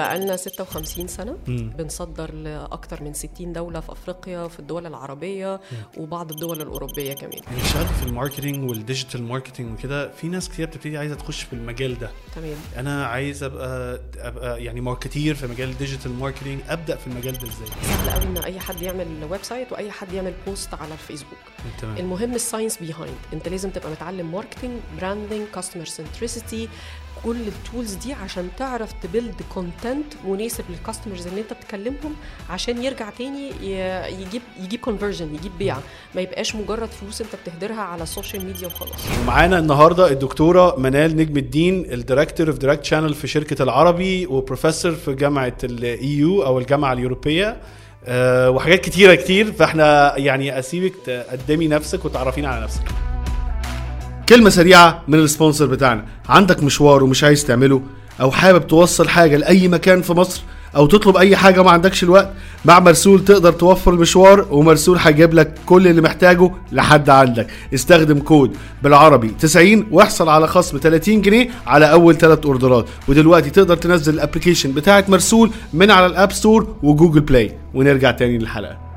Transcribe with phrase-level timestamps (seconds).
[0.00, 1.70] بقالنا 56 سنة مم.
[1.78, 6.02] بنصدر لأكثر من 60 دولة في أفريقيا في الدول العربية مم.
[6.02, 10.66] وبعض الدول الأوروبية كمان اشتغلت في ال marketing وال digital marketing وكده في ناس كتير
[10.66, 15.70] بتبتدي عايزة تخش في المجال ده تمام أنا عايز أبقى أبقى يعني marketer في مجال
[15.70, 19.72] ال digital marketing أبدأ في المجال ده إزاي؟ سهل قوي إن أي حد يعمل website
[19.72, 21.38] وأي حد يعمل post على الفيسبوك
[21.80, 21.96] تمام.
[21.96, 26.68] المهم ال science behind أنت لازم تبقى متعلم marketing branding customer centricity
[27.24, 32.14] كل ال tools دي عشان تعرف ت build content مناسب لل customers اللي انت بتكلمهم
[32.50, 33.50] عشان يرجع تاني
[34.22, 35.76] يجيب يجيب conversion يجيب بيع.
[36.14, 39.00] ما يبقاش مجرد فلوس انت بتهدرها على ال social media وخلاص.
[39.22, 44.92] ومعانا النهارده الدكتورة منال نجم الدين ال director of direct channel في شركة العربي وبروفيسور
[44.92, 47.60] في جامعة ال EU أو الجامعة اليوروبية.
[48.04, 52.84] أه وحاجات كتيرة كتير فإحنا يعني أسيبك تقدمي نفسك وتعرفينا على نفسك.
[54.30, 56.04] كلمة سريعة من ال sponsor بتاعنا.
[56.28, 57.82] عندك مشوار ومش عايز تعمله
[58.20, 60.42] أو حابب توصل حاجة لأي مكان في مصر
[60.76, 62.32] أو تطلب أي حاجة ما عندكش الوقت
[62.64, 67.46] مع مرسول تقدر توفر المشوار ومرسول هيجيب لك كل اللي محتاجه لحد عندك.
[67.74, 72.86] استخدم كود بالعربي 90 واحصل على خصم 30 جنيه على أول ثلاث order ات.
[73.08, 77.54] ودلوقتي تقدر تنزل ال application بتاعت مرسول من على ال App Store و Google Play.
[77.74, 78.89] ونرجع تاني للحلقة.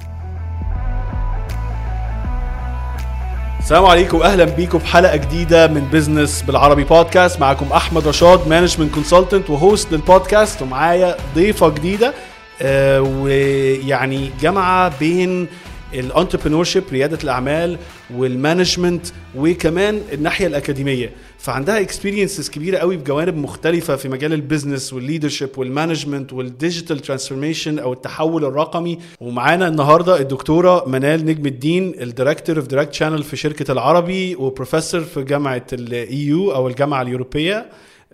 [3.64, 8.94] السلام عليكم واهلا بيكم في حلقة جديدة من business بالعربي بودكاست معاكم أحمد رشاد management
[8.94, 12.14] consultant و host لل podcast ومعايا ضيفة جديدة
[12.62, 15.48] آه ويعني جامعه بين
[15.94, 17.78] ال entrepreneur ريادة الأعمال
[18.16, 19.06] وال management
[19.36, 21.10] وكمان الناحية الأكاديمية.
[21.44, 28.46] فعندها experiences كبيرة قوي بجوانب مختلفة في مجال البيزنس والليدرشيب والمانجمنت والديجيتال ترانسفورميشن أو التحول
[28.46, 29.00] الرقمي.
[29.20, 35.02] ومعانا النهارده الدكتورة منال نجم الدين ال director of direct channel في شركة العربي وبروفيسور
[35.02, 37.58] في جامعة ال EU أو الجامعة اليوروبية.
[37.58, 37.66] أه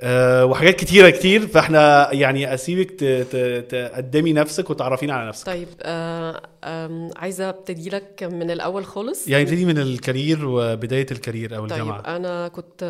[0.04, 2.92] وحاجات كتيرة كتير فاحنا يعني أسيبك
[3.70, 5.46] تقدمي نفسك وتعرفينا على نفسك.
[5.46, 6.42] طيب أه
[7.16, 12.02] عايزة أبتدي لك من الأول خالص؟ يعني ابتدي من الكارير وبداية الكارير أو الجامعة.
[12.02, 12.84] طيب أنا كنت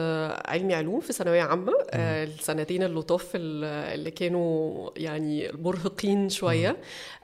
[0.45, 6.78] علمي علوم في ثانوية عامة أه السنتين اللطاف اللي كانوا يعني مرهقين شوية.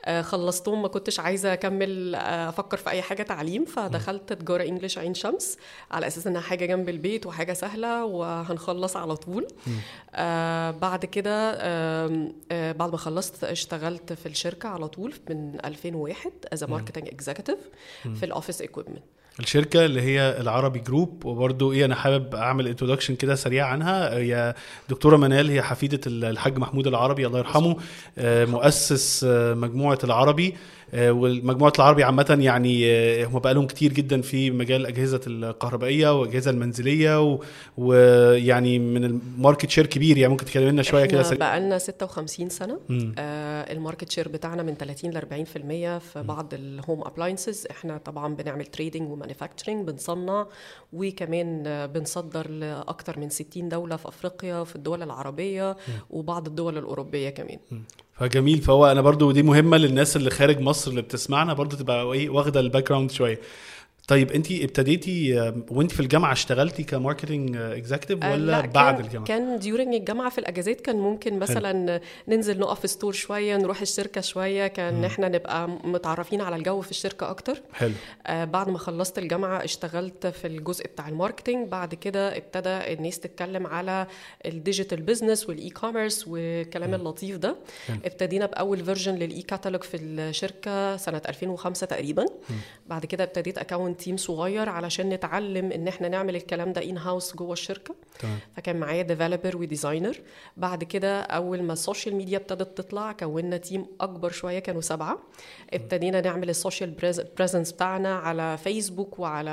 [0.06, 5.14] أه خلصتهم ما كنتش عايزة أكمل أفكر في أي حاجة تعليم فدخلت تجارة انجلش عين
[5.14, 5.58] شمس
[5.92, 9.48] على أساس إنها حاجة جنب البيت وحاجة سهلة وهنخلص على طول.
[10.16, 16.32] آه بعد كده آه آه بعد ما خلصت اشتغلت في الشركة على طول من 2001
[16.54, 17.58] as marketing executive
[18.16, 19.04] في ال office equipment
[19.40, 24.18] الشركة اللي هي العربي group وبرده إيه أنا حابب أعمل introduction كده سريع عنها.
[24.18, 24.56] هي
[24.90, 27.78] دكتورة منال هي حفيدة الحاج محمود العربي الله يرحمه
[28.46, 30.56] مؤسس مجموعة العربي.
[30.98, 37.40] والمجموعة العربي عامة يعني هم بقى لهم كتير جدا في مجال الأجهزة الكهربائية والأجهزة المنزلية
[37.78, 42.80] ويعني من ال market share كبير يعني ممكن تكلمنا شوية كده بقى لنا 56 سنة.
[43.18, 47.98] آه ال market share بتاعنا من 30 ل 40% في بعض ال home appliances إحنا
[47.98, 50.48] طبعا بنعمل trading و manufacturing بنصنع
[50.94, 55.78] وكمان بنصدر لاكثر من 60 دولة في أفريقيا في الدول العربية.
[56.10, 57.60] وبعض الدول الأوروبية كمان.
[58.16, 58.62] فجميل.
[58.62, 62.60] فهو أنا برضو دي مهمة للناس اللي خارج مصر اللي بتسمعنا برضو تبقى إيه واخدة
[62.60, 63.40] ال background شوية.
[64.08, 65.34] طيب انت ابتديتي
[65.72, 70.30] وانت في الجامعة اشتغلتي ك marketing executive ولا لا بعد كان الجامعة كان during الجامعة
[70.30, 72.00] في الأجازات كان ممكن مثلا حلو.
[72.28, 75.06] ننزل نقف store شوية نروح الشركة شوية كان م.
[75.06, 77.92] إحنا نبقى متعرفين على الجو في الشركة أكتر حلو
[78.28, 83.20] آه بعد ما خلصت الجامعة اشتغلت في الجزء بتاع ال marketing بعد كده ابتدى الناس
[83.20, 84.08] تتكلم على
[84.46, 86.94] ال digital business وال e-commerce والكلام م.
[86.94, 87.56] اللطيف ده
[87.88, 87.98] حلو.
[88.06, 92.54] ابتدينا بأول version لل e-catalog في الشركة سنة 2005 تقريبا م.
[92.88, 97.54] بعد كده ابتديت اكون team صغير علشان نتعلم إن إحنا نعمل الكلام ده in-house جوه
[97.54, 97.96] الشركة.
[98.20, 98.40] تمام.
[98.56, 100.18] فكان معايا developer و designer
[100.58, 105.20] بعد كده أول ما ال social media ابتدت تطلع كونا team أكبر شوية كانوا سبعة.
[105.74, 106.94] ابتدينا نعمل ال social
[107.38, 109.52] presence بتاعنا على فيسبوك وعلى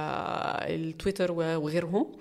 [0.63, 2.13] التويتر وغيرهم.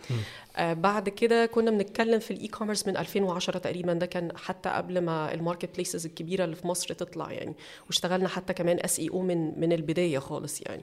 [0.57, 3.93] آه بعد كده كنا بنتكلم في ال e-commerce من 2010 تقريبا.
[3.93, 7.53] ده كان حتى قبل ما ال market places الكبيرة اللي في مصر تطلع يعني.
[7.87, 10.81] واشتغلنا حتى كمان SEO من من البداية خالص يعني.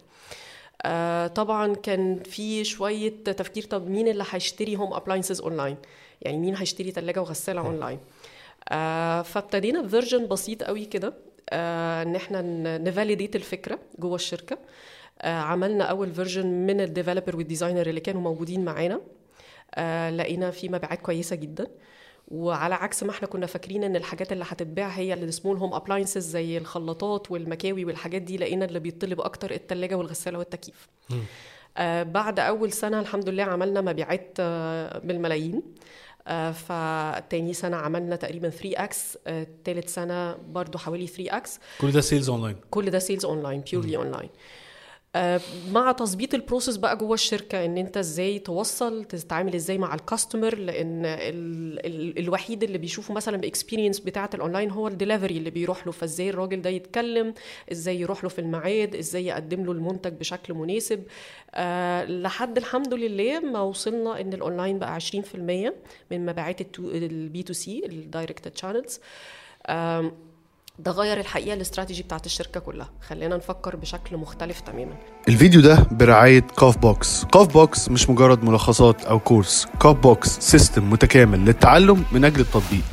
[0.82, 5.76] آه طبعا كان في شوية تفكير طب مين اللي هيشتري home appliances online
[6.22, 7.98] يعني مين هيشتري ثلاجه وغسالة اونلاين
[8.68, 11.14] آه فابتدينا ب version بسيط قوي كده
[11.50, 12.42] آه إن إحنا
[12.78, 14.58] ن validate الفكرة جوه الشركة.
[15.22, 19.00] آه عملنا أول version من ال developer وال designer اللي كانوا موجودين معانا.
[19.74, 21.66] آه لقينا في مبيعات كويسة جدا.
[22.28, 26.28] وعلى عكس ما إحنا كنا فاكرين إن الحاجات اللي هتتباع هي ال small home appliances
[26.30, 30.88] زي الخلاطات والمكاوي والحاجات دي لقينا اللي بيطلب أكتر الثلاجه والغسالة والتكييف.
[31.76, 35.62] آه بعد أول سنة الحمد لله عملنا مبيعات آه بالملايين.
[36.30, 39.18] آه، فتاني سنة عملنا تقريبا 3 X
[39.64, 43.96] تالت سنة برضو حوالي 3 x كل ده سيلز اونلاين كل ده سيلز اونلاين بيورلي
[43.96, 44.32] اونلاين آه،
[45.72, 50.01] مع تظبيط ال process بقى جوه الشركة إن أنت إزاي توصل تتعامل إزاي مع ال
[50.01, 55.50] customer لأن ال ال الوحيد اللي بيشوفه مثلا ب experience بتاعة الاونلاين هو الدليفري اللي
[55.50, 55.92] بيروح له.
[55.92, 57.34] فإزاي الراجل ده يتكلم؟
[57.72, 61.02] إزاي يروح له في الميعاد؟ إزاي يقدم له المنتج بشكل مناسب؟
[61.54, 65.14] أه لحد الحمد لله ما وصلنا إن الاونلاين بقى 20%
[66.10, 69.00] من مبيعات ال B2C ال direct channels
[70.78, 72.90] ده غير الحقيقة الاستراتيجي بتاعت الشركة كلها.
[73.08, 74.94] خلينا نفكر بشكل مختلف تماما.
[75.28, 80.90] الفيديو ده برعاية كاف بوكس كاف بوكس مش مجرد ملخصات أو course كاف بوكس system
[80.90, 82.84] متكامل للتعلم من أجل التطبيق.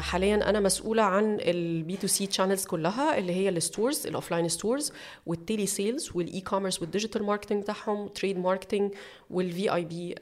[0.00, 4.81] حاليا أنا مسؤولة عن ال B2C channels كلها اللي هي ال stores ال offline stores
[4.81, 4.92] وال
[5.26, 8.92] telesales وال e-commerce وال digital marketing بتاعهم trade marketing
[9.30, 10.14] وال VIP لل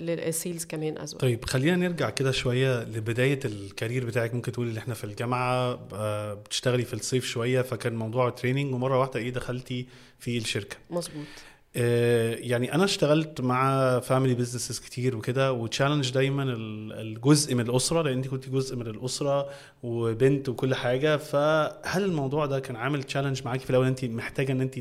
[0.00, 4.34] sales كمان as طيب خلينا نرجع كده شوية لبداية ال career بتاعك.
[4.34, 8.98] ممكن تقولي اللي إحنا في الجامعة آه، بتشتغلي في الصيف شوية فكان موضوع training ومرة
[8.98, 9.86] واحدة إيه دخلتي
[10.18, 11.14] في الشركة؟ مظبوط.
[11.16, 16.42] آه، يعني أنا اشتغلت مع family businesses كتير وكده و challenge دايما
[17.00, 19.50] الجزء من الأسرة لأن انت كنت جزء من الأسرة
[19.82, 21.16] وبنت وكل حاجة.
[21.16, 24.78] فهل الموضوع ده كان عامل challenge معاكي في الأول؟ أنت محتاجة إن أنت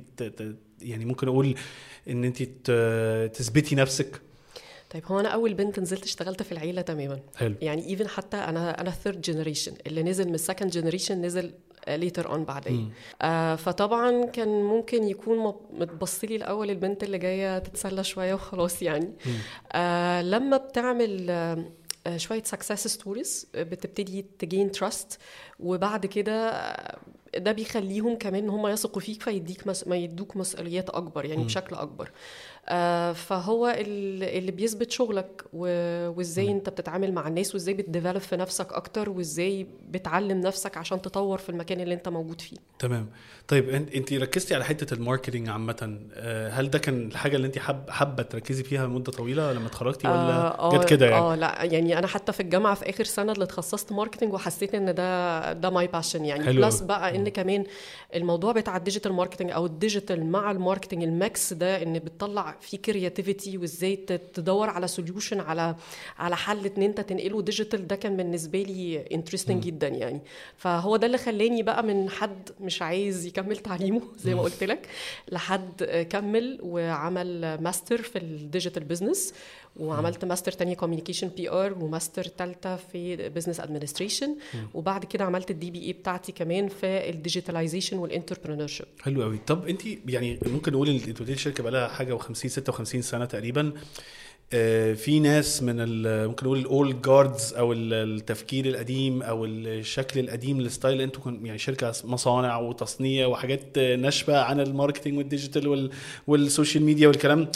[0.82, 1.56] يعني ممكن أقول
[2.10, 2.44] إن أنت
[3.34, 4.22] تثبتي نفسك؟
[4.90, 7.20] طيب هو أنا أول بنت نزلت اشتغلت في العيلة تماما.
[7.36, 7.56] حلو.
[7.62, 11.52] يعني even حتى أنا أنا third generation اللي نزل من ال second generation نزل
[11.88, 12.94] later on بعدين.
[13.22, 19.14] آه فطبعا كان ممكن يكون متبص لي الأول البنت اللي جاية تتسلى شوية وخلاص يعني.
[19.74, 25.20] آه لما بتعمل آه شوية success stories بتبتدي تgain trust
[25.60, 26.52] وبعد كده
[27.38, 29.88] ده بيخليهم كمان إن هم يثقوا فيك فيديك مس...
[29.88, 31.46] ما يدوك مسؤوليات أكبر يعني م.
[31.46, 32.12] بشكل أكبر.
[32.70, 38.74] آه فهو اللي بيثبت شغلك وإزاي أنت بتتعامل مع الناس وإزاي بت develop في نفسك
[38.74, 42.58] أكتر وإزاي بتعلم نفسك عشان تطور في المكان اللي أنت موجود فيه.
[42.80, 43.10] تمام.
[43.48, 47.60] طيب أنت ركزتي على حتة ال marketing عامة آه، هل ده كان الحاجة اللي أنت
[47.60, 51.64] حب حابة تركزي فيها مده طويلة لما اتخرجتي ولا آه جت كده يعني؟ آه لا
[51.64, 55.70] يعني أنا حتى في الجامعة في آخر سنة اللي اتخصصت marketing وحسيت إن ده ده
[55.70, 56.54] my passion يعني.
[56.54, 57.64] plus بقى إن كمان
[58.16, 63.96] الموضوع بتاع الديجيتال ماركتنج أو الديجيتال مع الماركتنج الماكس ده إن بتطلع فيه creativity وإزاي
[64.34, 65.76] تدور على solution على
[66.18, 70.22] على حل إن أنت تنقله digital ده كان بالنسبة لي interesting جدا يعني.
[70.58, 74.88] فهو ده اللي خلاني بقى من حد مش عايز يكمل تعليمه زي ما قلت لك
[75.32, 79.34] لحد كمل وعمل ماستر في ال digital business
[79.78, 84.36] وعملت ماستر تانية communication PR و master تالتة في business administration
[84.74, 89.38] وبعد كده عملت ال DBA بتاعتي كمان في ال digitalization وال entrepreneurship حلو قوي.
[89.48, 93.62] طب انت يعني ممكن نقول ان انت الشركة بقى لها حاجة و50 56 سنة تقريبا.
[93.62, 93.74] آه،
[94.96, 95.76] في ناس من
[96.28, 101.58] ممكن نقول ال old guards أو التفكير القديم أو الشكل القديم ال style أنتوا يعني
[101.58, 105.90] شركة مصانع وتصنيع وحاجات ناشفة عن ال marketing وال digital
[106.28, 107.48] وال social media والكلام.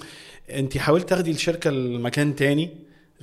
[0.50, 2.70] انت حاولت تاخدي الشركة لمكان تاني؟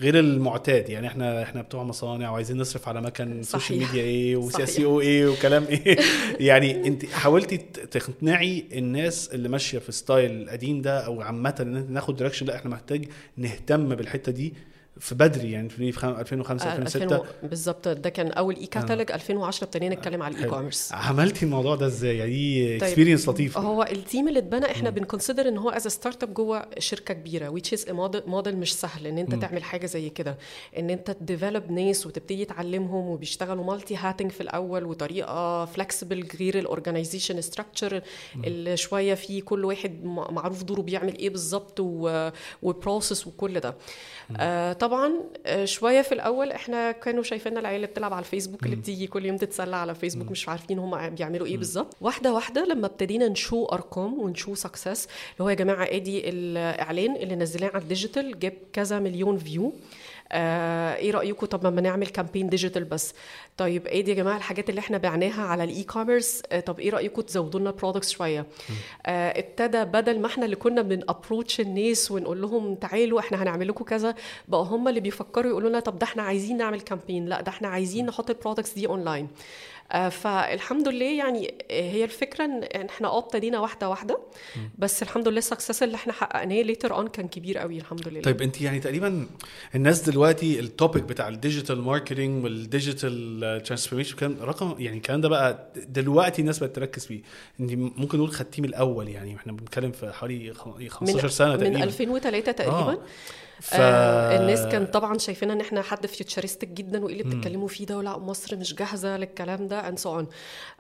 [0.01, 0.89] غير المعتاد.
[0.89, 5.27] يعني إحنا إحنا بتوع مصانع وعايزين نصرف على مكان social media إيه وسي أو إيه
[5.27, 5.99] وكلام إيه.
[6.49, 7.57] يعني أنت حاولتي
[7.91, 12.71] تقنعي الناس اللي ماشية في style القديم ده أو عامة إن ناخد direction لا إحنا
[12.71, 14.55] محتاج نهتم بالحتة دي
[15.01, 17.89] في بدري يعني في 2005 2006 بالظبط.
[17.89, 19.15] ده كان أول e-catalog آه.
[19.15, 23.61] 2010 ابتدينا نتكلم على ال e-commerce عملتي الموضوع ده إزاي؟ يعني دي experience طيب لطيفة؟
[23.61, 27.49] هو ال team اللي اتبنى إحنا بن consider إن هو as startup جوه شركة كبيرة
[27.49, 27.87] which is
[28.27, 29.41] موديل مش سهل إن أنت م.
[29.41, 30.39] تعمل حاجة زي كده.
[30.79, 36.65] إن أنت ت develop ناس وتبتدي تعلمهم وبيشتغلوا multi-hatting في الأول وطريقة flexible غير ال
[36.65, 38.03] organization structure
[38.45, 41.81] اللي شوية فيه كل واحد معروف دوره بيعمل إيه بالظبط
[42.63, 43.75] و process وكل ده.
[44.37, 45.13] آه طبعا
[45.47, 49.27] آه، شوية في الأول إحنا كانوا شايفين العيال اللي بتلعب على الفيسبوك اللي بتيجي كل
[49.27, 51.97] يوم تتسلى على فيسبوك مش عارفين هم بيعملوا إيه بالظبط.
[52.01, 57.37] واحدة واحدة لما ابتدينا نشو أرقام ونشو success اللي هو يا جماعة آدي الإعلان اللي
[57.37, 59.73] نزلناه على ال digital جاب كذا مليون view
[60.33, 63.15] آه إيه رايكم طب ما نعمل campaign digital بس.
[63.57, 66.91] طيب إيه دي يا جماعة الحاجات اللي إحنا بعناها على ال e-commerce آه طب إيه
[66.91, 68.47] رايكم تزودوا لنا products شوية؟
[69.07, 73.69] آه ابتدى بدل ما إحنا اللي كنا بن approach الناس ونقول لهم تعالوا إحنا هنعمل
[73.69, 74.15] لكم كذا
[74.49, 77.69] بقوا هم اللي بيفكروا يقولوا لنا طب ده إحنا عايزين نعمل campaign لا ده إحنا
[77.69, 79.29] عايزين نحط ال products دي اونلاين
[80.11, 84.19] فالحمد لله يعني هي الفكرة إن إحنا آه ابتدينا واحدة واحدة.
[84.79, 88.21] بس الحمد لله ال success اللي إحنا حققناه later on كان كبير قوي الحمد لله.
[88.21, 89.27] طيب أنت يعني تقريبا
[89.75, 95.21] الناس دلوقتي ال topic بتاع ال digital marketing وال digital transformation كان رقم يعني الكلام
[95.21, 97.23] ده بقى دلوقتي الناس بقت تركز فيه.
[97.61, 100.55] أنت ممكن نقول خدتيه من الأول يعني إحنا بنتكلم في حوالي
[100.89, 101.77] 15 من سنة تقريبا.
[101.77, 102.77] من 2003 تقريبا.
[102.77, 102.99] آه.
[103.61, 103.75] ف...
[103.75, 107.99] آه الناس كان طبعا شايفين إن إحنا حد futuristic جدا وإيه اللي بتتكلموا فيه ده
[107.99, 110.23] ولا مصر مش جاهزة للكلام ده and so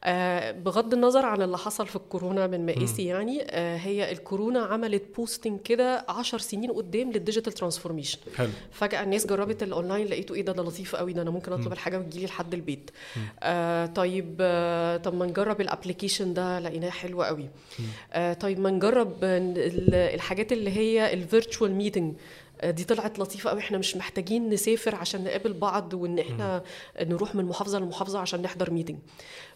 [0.04, 5.02] آه بغض النظر عن اللي حصل في الكورونا من مآسي يعني آه هي الكورونا عملت
[5.16, 8.48] boosting كده 10 سنين قدام لل digital transformation حلو.
[8.72, 11.98] فجأة الناس جربت الاونلاين لقيته إيه ده ده لطيف قوي ده أنا ممكن أطلب الحاجة
[11.98, 12.90] وتجيلي لحد البيت.
[13.42, 17.48] آه طيب آه طب ما نجرب ال application ده لقيناه حلو قوي.
[18.12, 22.14] آه طيب ما نجرب ال- الحاجات اللي هي ال virtual meeting
[22.70, 26.62] دي طلعت لطيفة قوي إحنا مش محتاجين نسافر عشان نقابل بعض وإن إحنا
[27.00, 28.98] نروح من محافظة لمحافظة عشان نحضر meeting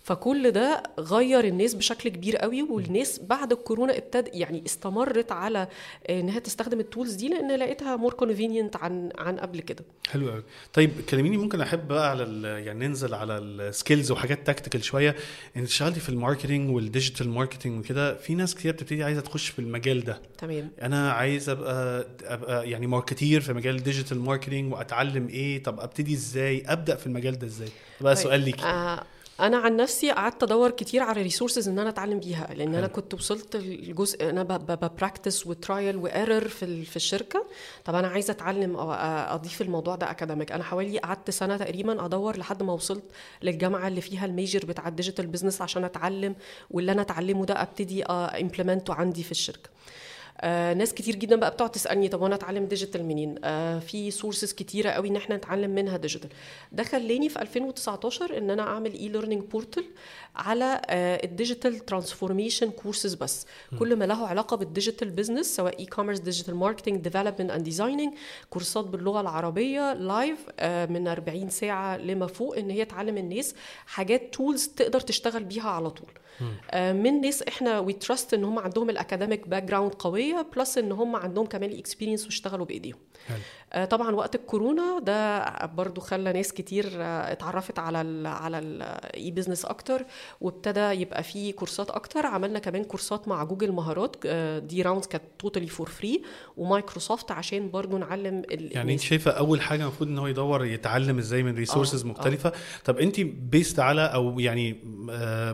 [0.09, 5.69] فكل ده غير الناس بشكل كبير قوي والناس بعد الكورونا ابتد يعني استمرت على
[6.11, 9.85] إنها تستخدم ال tools دي لأن لقيتها more convenient عن عن قبل كده.
[10.11, 10.43] حلو قوي.
[10.73, 15.17] طيب كلميني ممكن أحب بقى على يعني ننزل على ال skills وحاجات technical شوية.
[15.57, 19.49] أنت اشتغلتي في ال marketing وال digital marketing وكده في ناس كتير بتبتدي عايزة تخش
[19.49, 20.23] في المجال ده.
[20.39, 20.71] تمام.
[20.83, 26.15] أنا عايز ابقى أبقى يعني marketer في مجال ال digital marketing وأتعلم إيه طب أبتدي
[26.15, 27.69] إزاي أبدأ في المجال ده إزاي؟
[28.01, 28.65] بقى طيب، سؤال ليكي.
[28.65, 29.05] آه
[29.41, 32.87] أنا عن نفسي قعدت أدور كتير على resources إن أنا أتعلم بيها لأن أنا.
[32.87, 37.47] كنت وصلت الجزء أنا ب practice و trial and error في في الشركة.
[37.85, 42.63] طب أنا عايزة أتعلم أضيف الموضوع ده academic أنا حوالي قعدت سنة تقريبا أدور لحد
[42.63, 43.05] ما وصلت
[43.43, 46.35] للجامعة اللي فيها ال major بتاع ال digital business عشان أتعلم
[46.71, 49.71] واللي أنا أتعلمه ده أبتدي implement ه عندي في الشركة.
[50.41, 54.53] آه ناس كتير جدا بقى بتقعد تسألني طب وأنا أتعلم digital منين؟ آه في sources
[54.53, 56.29] كتيرة قوي إن إحنا نتعلم منها digital
[56.73, 59.85] ده خلاني في 2019 إن أنا أعمل e-learning portal
[60.37, 63.47] على آه ال digital transformation courses بس.
[63.79, 68.13] كل ما له علاقة بال digital business سواء e-commerce digital marketing development and designing
[68.51, 73.55] كورسات باللغة العربية live آه من 40 ساعة لما فوق إن هي تعلم الناس
[73.87, 76.09] حاجات tools تقدر تشتغل بيها على طول.
[76.71, 80.93] آه، من ناس إحنا we trust إن هم عندهم ال academic background قويه plus إن
[80.93, 82.99] هم عندهم كمان ال experience واشتغلوا بإيديهم.
[83.73, 89.31] آه، طبعا وقت الكورونا ده برضو خلى ناس كتير آه، اتعرفت على ال على ال
[89.31, 90.05] e-business أكتر
[90.41, 95.25] وابتدى يبقى في كورسات أكتر عملنا كمان كورسات مع جوجل مهارات آه، دي rounds كانت
[95.39, 96.23] totally for free
[96.57, 99.01] ومايكروسوفت عشان برضو نعلم ال- يعني انت.
[99.01, 102.09] شايفة أول حاجة المفروض إن هو يدور يتعلم إزاي من resources آه،.
[102.09, 102.53] مختلفة
[102.85, 104.81] طب أنت based على أو يعني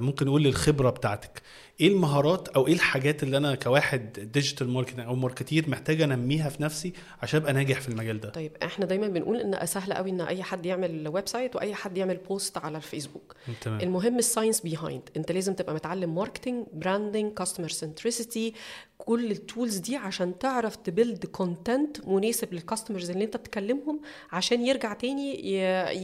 [0.00, 1.42] ممكن نقول الخبره بتاعتك
[1.80, 6.62] إيه المهارات أو إيه الحاجات اللي أنا كواحد digital marketing أو marketer محتاج أنميها في
[6.62, 10.20] نفسي عشان أبقى ناجح في المجال ده؟ طيب إحنا دايما بنقول إن سهل قوي إن
[10.20, 13.34] أي حد يعمل website وأي حد يعمل post على الفيسبوك.
[13.60, 13.80] تمام.
[13.80, 18.54] المهم ال science behind أنت لازم تبقى متعلم marketing branding customer centricity
[18.98, 24.00] كل ال tools دي عشان تعرف ت build content مناسب لل customers اللي انت بتكلمهم
[24.32, 25.50] عشان يرجع تاني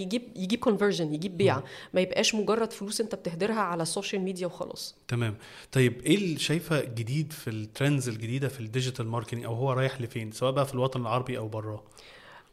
[0.02, 1.62] يجيب يجيب conversion يجيب بيع.
[1.94, 4.94] ما يبقاش مجرد فلوس انت بتهدرها على ال social media وخلاص.
[5.08, 5.36] تمام.
[5.72, 9.72] طيب إيه اللي شايفه جديد في ال trends الجديدة في ال digital marketing أو هو
[9.72, 11.82] رايح لفين؟ سواء بقى في الوطن العربي أو براه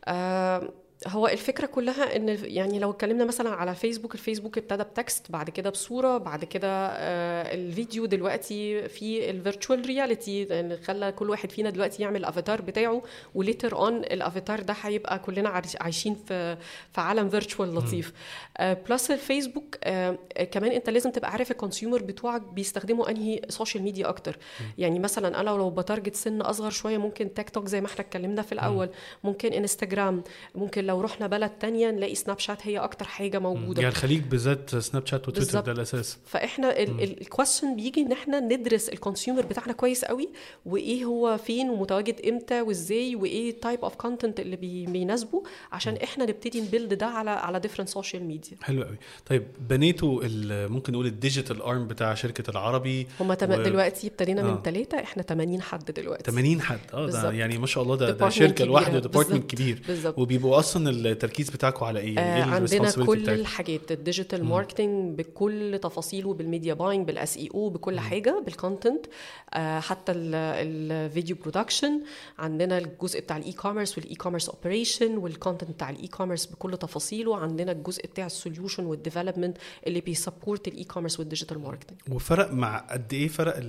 [0.05, 0.69] آه
[1.07, 5.49] هو الفكرة كلها إن يعني لو اتكلمنا مثلا على فيسبوك الفيسبوك ابتدى ب text بعد
[5.49, 11.69] كده بصورة بعد كده آه الفيديو دلوقتي في ال virtual reality خلى كل واحد فينا
[11.69, 13.01] دلوقتي يعمل الافاتار بتاعه
[13.35, 16.57] و later on ال avatar ده هيبقى كلنا عايش- عايشين في
[16.91, 18.13] في عالم virtual لطيف.
[18.57, 20.17] آه plus الفيسبوك آه
[20.51, 24.37] كمان انت لازم تبقى عارف ال consumer بتوعك بيستخدموا انهي social media أكتر.
[24.77, 27.99] يعني مثلا أنا لو ب target سن أصغر شوية ممكن تيك توك زي ما إحنا
[28.01, 28.89] اتكلمنا في الأول.
[29.23, 30.23] ممكن انستجرام
[30.55, 33.81] ممكن لو رحنا بلد تانية نلاقي سناب شات هي أكتر حاجة موجودة.
[33.81, 35.59] يعني الخليج بالذات سناب شات وتويتر.
[35.59, 36.17] ده الأساس.
[36.25, 40.29] فإحنا ال question بيجي إن إحنا ندرس ال consumer بتاعنا كويس قوي
[40.65, 46.25] وإيه هو فين ومتواجد إمتى وإزاي وإيه type of content اللي بي- بيناسبه عشان إحنا
[46.25, 48.95] نبتدي ن build ده على على different social media حلو قوي.
[49.25, 50.21] طيب بنيتوا
[50.67, 53.51] ممكن نقول ال digital arm بتاع شركة العربي هما تم...
[53.51, 54.45] و- دلوقتي ابتدينا آه.
[54.45, 56.31] من ثلاثة إحنا 80 حد دلوقتي.
[56.31, 56.79] 80 حد.
[56.93, 57.31] آه ده.
[57.31, 58.65] يعني ما شاء الله ده, ده شركة.
[58.65, 59.51] لوحده department.
[59.51, 59.81] كبير.
[59.87, 60.17] بالظبط.
[60.19, 64.43] وبيبقوا أصلا التركيز بتاعكم على إيه؟ يعني آه إيه عندنا كل بتاعتكم؟ الحاجات ال digital
[64.45, 69.05] marketing بكل تفاصيله بال media buying بال SEO بكل حاجة بال content
[69.53, 72.01] آه حتى ال video production
[72.39, 77.37] عندنا الجزء بتاع ال e-commerce وال e-commerce operation وال content بتاع ال e-commerce بكل تفاصيله
[77.37, 79.57] عندنا الجزء بتاع ال solution وال development
[79.87, 83.59] اللي بي support ال e-commerce وال digital marketing وفرق مع قد إيه فرق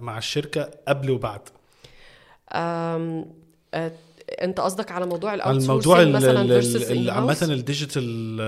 [0.00, 1.40] مع الشركة قبل وبعد؟
[4.42, 8.40] انت قصدك على موضوع ال out الموضوع مثلا؟ عامه ال digital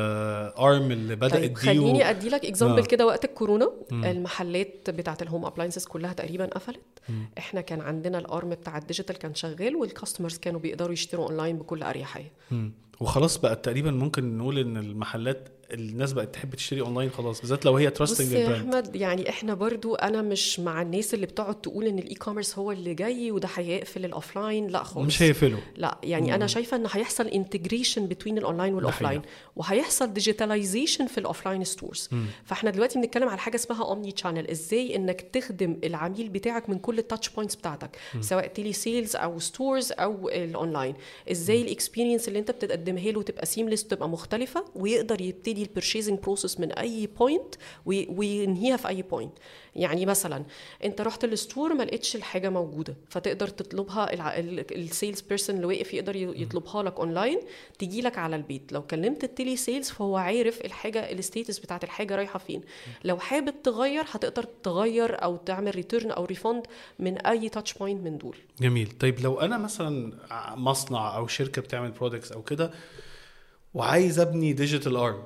[0.58, 2.86] arm اللي بدات طيب دي و- خليني أدي لك example آه.
[2.86, 4.04] كده وقت الكورونا مم.
[4.04, 6.80] المحلات بتاعه ال home appliances كلها تقريبا قفلت.
[7.38, 11.26] إحنا كان عندنا ال arm بتاع ال digital كان شغال وال customers كانوا بيقدروا يشتروا
[11.28, 12.32] اونلاين بكل أريحية.
[13.00, 17.76] وخلاص بقى تقريبا ممكن نقول إن المحلات الناس بقت تحب تشتري أونلاين خلاص بالذات لو
[17.76, 21.98] هي trusting يا أحمد يعني إحنا برضو أنا مش مع الناس اللي بتقعد تقول إن
[21.98, 25.06] ال e-commerce هو اللي جاي وده هيقفل ال offline لأ خالص.
[25.06, 25.60] مش هيقفلوا.
[25.76, 29.22] لأ يعني أنا شايفة إن هيحصل integration بين ال online وال offline
[29.56, 32.08] وهيحصل digitalization في ال offline stores
[32.44, 37.03] فإحنا دلوقتي بنتكلم على حاجة اسمها omni-channel إزاي إنك تخدم العميل بتاعك من كل ال
[37.03, 40.94] touch points بتاعتك سواء telesales أو stores أو الاونلاين
[41.30, 46.18] إزاي ال experience اللي أنت بتقدمها له تبقى seamless تبقى مختلفة ويقدر يبتدي ال purchasing
[46.18, 47.54] process من أي point
[47.86, 49.32] وينهيها في أي point
[49.76, 50.44] يعني مثلا
[50.84, 54.08] أنت رحت ال store ما لقيتش الحاجة موجودة فتقدر تطلبها
[54.72, 57.40] ال sales person اللي واقف يقدر يطلبها لك اونلاين
[57.78, 58.72] تجي لك على البيت.
[58.72, 62.62] لو كلمت ال telesales فهو عارف الحاجة ال status بتاعت الحاجة رايحة فين.
[63.04, 66.66] لو حابب تغير هتقدر تغير أو تعمل return أو refund
[66.98, 68.36] من أي touch point من دول.
[68.60, 68.90] جميل.
[69.00, 70.12] طيب لو أنا مثلا
[70.56, 72.70] مصنع أو شركة بتعمل products أو كده
[73.74, 75.22] وعايز أبني digital arm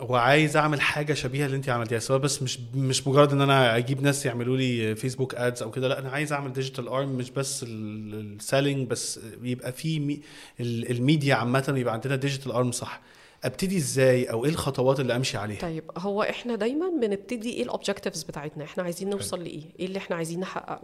[0.00, 4.02] وعايز أعمل حاجة شبيهة اللي انت عملتيها سواء بس مش مش مجرد إن أنا أجيب
[4.02, 7.64] ناس يعملوا لي فيسبوك ads أو كده لأ أنا عايز أعمل digital arm مش بس
[7.68, 10.20] ال selling بس يبقى في مي
[10.60, 13.00] ال- الميديا عامة يبقى عندنا digital arm صح.
[13.44, 17.67] أبتدي إزاي أو إيه الخطوات اللي أمشي عليها؟ طيب هو إحنا دايما بنبتدي إيه ال
[17.67, 20.80] objectives بتاعتنا؟ إحنا عايزين نوصل لإيه؟ إيه اللي إحنا عايزين نحققه؟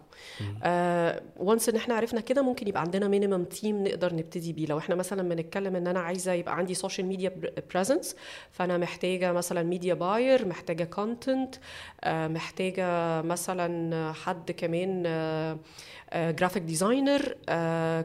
[1.37, 4.66] و once إن إحنا عرفنا كده ممكن يبقى عندنا minimum team نقدر نبتدي بيه.
[4.66, 7.32] لو إحنا مثلا بنتكلم إن أنا عايزة يبقى عندي social media
[7.75, 8.16] presence
[8.52, 11.54] فأنا محتاجة مثلا media buyer محتاجة content
[12.06, 15.02] محتاجة مثلا حد كمان
[16.14, 17.23] graphic designer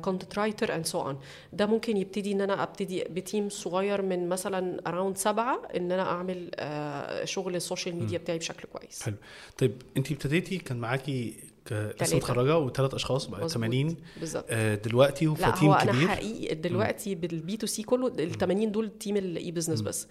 [0.04, 1.20] content writer and so on
[1.54, 6.02] ده ممكن يبتدي إن أنا أبتدي ب team صغير من مثلا around سبعة إن أنا
[6.02, 9.04] أعمل آه، شغل ال social media بتاعي بشكل كويس.
[9.04, 9.16] حلو.
[9.58, 11.34] طيب أنت ابتديتي كان معاكي
[11.72, 12.16] لسه.
[12.18, 13.52] متخرجه وثلاث أشخاص بقى مظبوط.
[13.54, 14.46] 80 بالظبط.
[14.50, 18.72] آه، دلوقتي لا وفتيم هو أنا حقيقي دلوقتي بال B to C كله ال 80
[18.72, 20.08] دول team ال e-business بس.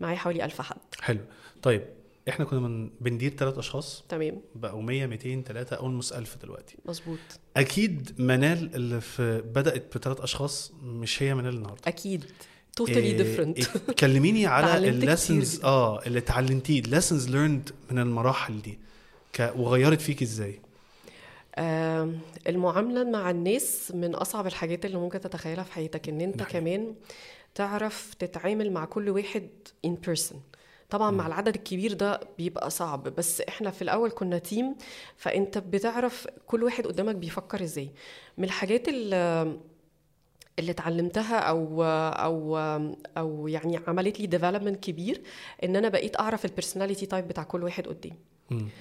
[0.00, 0.76] معايا حوالي 1000 حد.
[1.00, 1.20] حلو.
[1.62, 1.82] طيب
[2.28, 4.04] إحنا كنا من بندير ثلاث أشخاص.
[4.08, 4.40] تمام.
[4.54, 6.76] بقوا 100 200 3 almost 1000 دلوقتي.
[6.84, 7.18] مظبوط.
[7.56, 11.80] أكيد منال اللي في بدأت بثلاث أشخاص مش هي منال النهارده.
[11.86, 12.24] أكيد.
[12.76, 13.58] totally different
[13.98, 15.02] كلميني على اتعلمت كتير.
[15.02, 15.64] ال lessons.
[15.64, 18.78] آه اللي اتعلمتيه ال lessons learned من المراحل دي
[19.32, 19.52] ك...
[19.56, 20.60] وغيرت فيك إزاي؟
[21.58, 26.60] آم، المعاملة مع الناس من أصعب الحاجات اللي ممكن تتخيلها في حياتك إن أنت حقيقي.
[26.60, 26.94] كمان
[27.54, 29.48] تعرف تتعامل مع كل واحد
[29.86, 30.34] in person.
[30.90, 34.74] طبعا مع العدد الكبير ده بيبقى صعب بس إحنا في الأول كنا team
[35.16, 37.90] فأنت بتعرف كل واحد قدامك بيفكر إزاي.
[38.38, 39.56] من الحاجات اللي
[40.60, 42.56] اللي اتعلمتها أو أو
[43.18, 45.22] أو يعني عملت لي development كبير
[45.64, 48.16] إن أنا بقيت أعرف ال personality type بتاع كل واحد قدامي.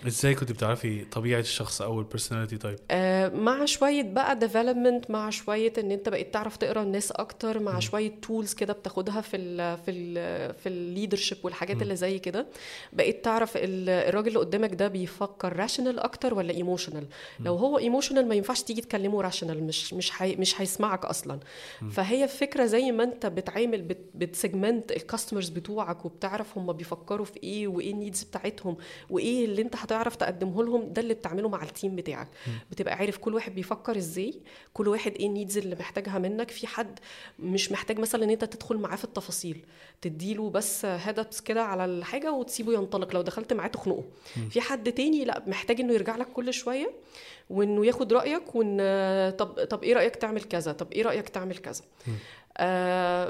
[0.07, 5.73] إزاي كنت بتعرفي طبيعة الشخص أو البرسوناليتي تايب آه، مع شوية بقى development مع شوية
[5.77, 9.91] إن أنت بقيت تعرف تقرأ الناس أكتر مع شوية tools كده بتاخدها في ال في
[9.91, 12.47] ال في ال leadership والحاجات اللي زي كده.
[12.93, 17.07] بقيت تعرف ال- الراجل اللي قدامك ده بيفكر rational أكتر ولا emotional
[17.39, 21.39] لو هو emotional ما ينفعش تيجي تكلمه rational مش مش حي مش هيسمعك أصلا.
[21.91, 27.25] فهي الفكرة زي ما أنت بتعامل بت بت segment ال customers بتوعك وبتعرف هم بيفكروا
[27.25, 28.77] في إيه وإيه ال needs بتاعتهم
[29.09, 32.27] وإيه اللي انت هتعرف تقدمه لهم ده اللي بتعمله مع ال team بتاعك.
[32.71, 34.33] بتبقى عارف كل واحد بيفكر إزاي
[34.73, 36.51] كل واحد إيه ال needs اللي محتاجها منك.
[36.51, 36.99] في حد
[37.39, 39.65] مش محتاج مثلا إن انت تدخل معاه في التفاصيل
[40.01, 43.13] تديله بس هيدابس كده على الحاجة وتسيبه ينطلق.
[43.15, 44.03] لو دخلت معاه تخنقه.
[44.49, 46.91] في حد تاني لا محتاج إنه يرجع لك كل شوية
[47.49, 48.77] وإنه ياخد رأيك وإن
[49.37, 51.81] طب طب إيه رأيك تعمل كذا؟ طب إيه رأيك تعمل كذا؟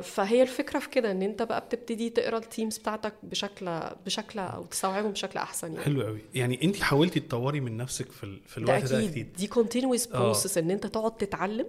[0.01, 4.65] فهي الفكرة في كده إن أنت بقى بتبتدي تقرأ ال teams بتاعتك بشكل بشكل أو
[4.65, 5.85] تستوعبهم بشكل أحسن يعني.
[5.85, 8.39] حلو قوي يعني أنت حاولتي تطوري من نفسك في, ال...
[8.47, 9.33] في الوقت ده أكيد.
[9.33, 10.19] دي continuous آه.
[10.19, 11.65] process إن أنت تقعد تتعلم.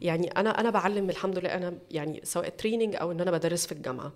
[0.00, 3.72] يعني أنا أنا بعلم الحمد لله أنا يعني سواء training أو إن أنا بدرس في
[3.72, 4.12] الجامعة.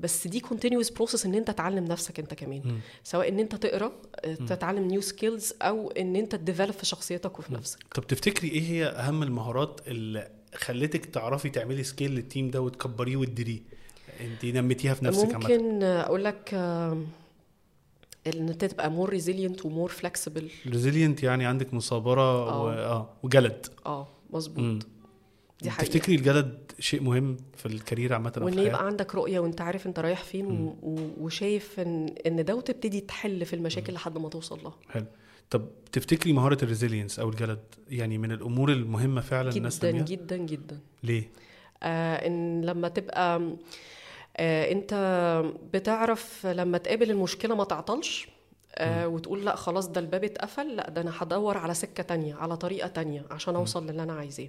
[0.00, 2.80] بس دي continuous process إن أنت تعلم نفسك أنت كمان.
[3.04, 3.92] سواء إن أنت تقرأ
[4.24, 7.78] آه، تتعلم new skills أو إن أنت ت develop في شخصيتك وفي نفسك.
[7.94, 13.16] طب تفتكري إيه هي أهم المهارات اللي خلتك تعرفي تعملي scale لل team ده وتكبريه
[13.16, 13.60] وتديريه.
[14.20, 16.92] انت نميتيها في نفسك ممكن أقول لك آه،
[18.26, 22.68] إن أنت تبقى more resilient و more flexible resilient يعني عندك مثابره و...
[22.68, 22.86] آه.
[22.92, 23.66] آه وجلد.
[23.86, 24.08] آه.
[24.30, 24.86] مظبوط.
[25.62, 25.90] دي حقيقة.
[25.92, 29.98] تفتكري الجلد شيء مهم في ال career عامة وإن؟ يبقى عندك رؤية وأنت عارف أنت
[29.98, 34.62] رايح فين و- و- وشايف ان إن ده وتبتدي تحل في المشاكل لحد ما توصل
[34.64, 34.74] لها.
[34.88, 35.06] حلو.
[35.50, 37.58] طب تفتكري مهارة ال resilience أو الجلد
[37.90, 40.78] يعني من الأمور المهمة فعلا الناس جدا تنميها؟ جدا جدا.
[41.02, 41.30] ليه؟
[41.82, 43.42] آه إن لما تبقى
[44.36, 44.94] آه أنت
[45.72, 48.28] بتعرف لما تقابل المشكلة ما تعطلش
[48.76, 52.56] آه وتقول لأ خلاص ده الباب اتقفل لأ ده أنا هدور على سكة تانية على
[52.56, 54.48] طريقة تانية عشان أوصل للي أنا عايزاه.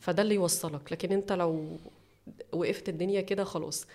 [0.00, 0.92] فده اللي يوصلك.
[0.92, 1.76] لكن أنت لو
[2.52, 3.86] وقفت الدنيا كده خلاص.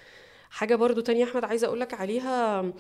[0.49, 2.73] حاجة برضو تانية أحمد عايزة أقول لك عليها آه،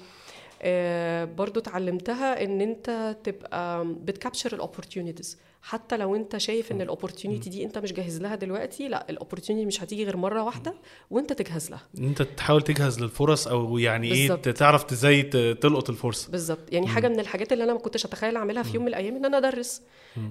[1.25, 6.87] برضو اتعلمتها ان انت تبقى بت capture ال opportunities حتى لو انت شايف ان ال
[6.87, 10.73] opportunity دي انت مش جاهز لها دلوقتي لا ال opportunity مش هتيجي غير مرة واحدة
[11.11, 11.81] وانت تجهز لها.
[11.97, 14.49] إن انت تحاول تجهز للفرص أو يعني إيه بالظبط.
[14.49, 15.23] تعرف إزاي
[15.53, 16.31] تلقط الفرصة.
[16.31, 16.59] بالظبط.
[16.71, 19.25] يعني حاجة من الحاجات اللي أنا ما كنتش أتخيل أعملها في يوم من الأيام إن
[19.25, 19.81] أنا أدرس.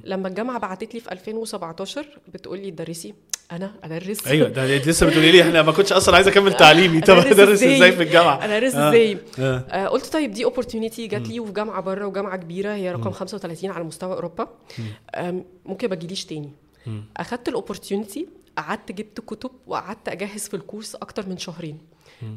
[0.04, 3.14] لما الجامعة بعتت لي في 2017 بتقول لي تدرسي؟
[3.52, 4.26] أنا أدرس.
[4.26, 7.00] أيوه ده لسه بتقولي لي إحنا ما كنتش أصلا عايز أكمل تعليمي.
[7.00, 8.88] طب أدرس؟ إزاي؟ في الجامعة؟ أنا أدرس آه.
[8.88, 9.64] إزاي؟ آه.
[9.70, 13.70] آه قلت طيب دي opportunity جات لي وفي جامعة بره وجامعة كبيرة هي رقم 35
[13.70, 14.48] على مستوى أوروبا.
[15.14, 15.21] آم،
[15.66, 16.50] ممكن ما تجيليش تاني.
[17.16, 21.78] أخدت ال opportunity قعدت جبت كتب وقعدت أجهز في ال course أكتر من شهرين.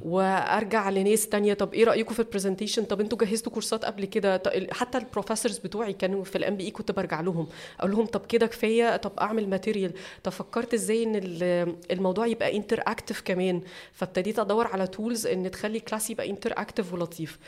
[0.02, 4.41] وأرجع لناس تانية طب إيه رأيكم في ال presentation طب أنتوا جهزتوا كورسات قبل كده؟
[4.71, 7.48] حتى ال professors بتوعي كانوا في ال MBA كنت برجع لهم.
[7.80, 9.93] أقول لهم طب كده كفاية طب أعمل material
[10.24, 13.62] طب فكرت إزاي إن ال- الموضوع يبقى interactive كمان؟
[13.93, 17.39] فابتديت أدور على tools إن تخلي class يبقى interactive ولطيف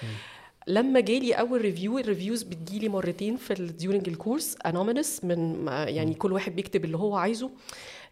[0.67, 6.13] لما جالي أول review ال reviews بتجيلي مرتين في during ال course anonymous من يعني
[6.13, 7.49] كل واحد بيكتب اللي هو عايزه.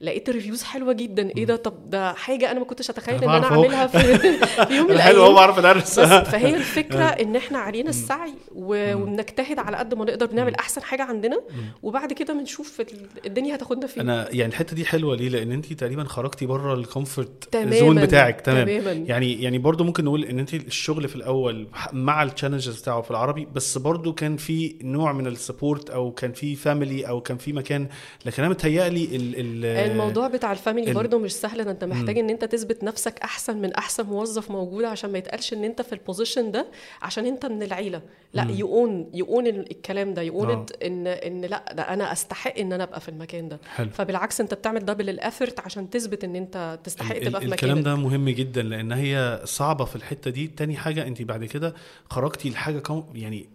[0.02, 1.30] لقيت ال reviews حلوة جدا.
[1.38, 3.46] إيه ده؟ طب ده حاجة أنا ما كنتش أتخيل إن أنا.
[3.46, 8.34] أعملها في, في يوم من حلو هو بعرف ادرس فهي الفكرة إن إحنا علينا السعي
[8.56, 11.42] وبنجتهد على قد ما نقدر بنعمل أحسن حاجة عندنا.
[11.84, 12.88] وبعد كده بنشوف ال-
[13.26, 14.04] الدنيا هتاخدنا فين.
[14.10, 18.42] أنا يعني الحتة دي حلوة ليه؟ لأن انت تقريبا خرجتي بره ال comfort zone بتاعك.
[18.42, 18.66] تمام.
[18.68, 18.92] تماماً.
[18.92, 23.12] يعني يعني برضو ممكن نقول إن انت الشغل في الأول مع ال challenges بتاعه في
[23.12, 27.38] العربي بس برضو كان في نوع من ال support أو كان في family أو كان
[27.38, 27.88] في مكان.
[28.26, 31.84] لكن أنا متهيألي ال ال الموضوع بتاع ال family ال- برضه مش سهل ده أنت
[31.84, 35.82] محتاج إن أنت تثبت نفسك أحسن من أحسن موظف موجود عشان ما يتقالش إن أنت
[35.82, 36.68] في ال position ده
[37.02, 38.02] عشان أنت من العيلة.
[38.34, 40.66] لأ يقون يقون الكلام ده يقون آه.
[40.86, 43.60] إن إن لأ ده أنا أستحق إن أنا أبقى في المكان ده.
[43.76, 43.90] حلو.
[43.90, 47.72] فبالعكس أنت بتعمل double ال effort عشان تثبت إن أنت تستحق تبقى في ال- الكلام
[47.80, 50.48] مكانك ده مهم جدا لأن هي صعبة في الحتة دي.
[50.48, 51.74] تاني حاجة أنت بعد كده
[52.10, 52.84] خرجتي لحاجة
[53.16, 53.50] يعني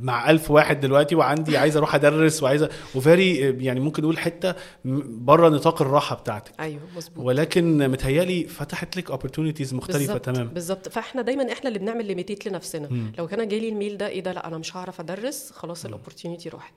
[0.00, 4.54] مع ألف واحد دلوقتي وعندي عايز أروح أدرس وعايز و very يعني ممكن نقول حتة
[4.84, 6.52] بره نطاق الراحة بتاعتك.
[6.60, 7.24] أيوه مظبوط.
[7.26, 10.88] ولكن متهيألي فتحت لك opportunities مختلفة بالظبط تمام بالظبط.
[10.88, 12.88] فإحنا دايما إحنا اللي بنعمل limited لنفسنا.
[12.90, 13.12] مم.
[13.18, 15.89] لو كان جالي ال mail ده إيه ده؟ لأ أنا مش هعرف أدرس خلاص ال
[15.89, 16.74] opportunity راحت.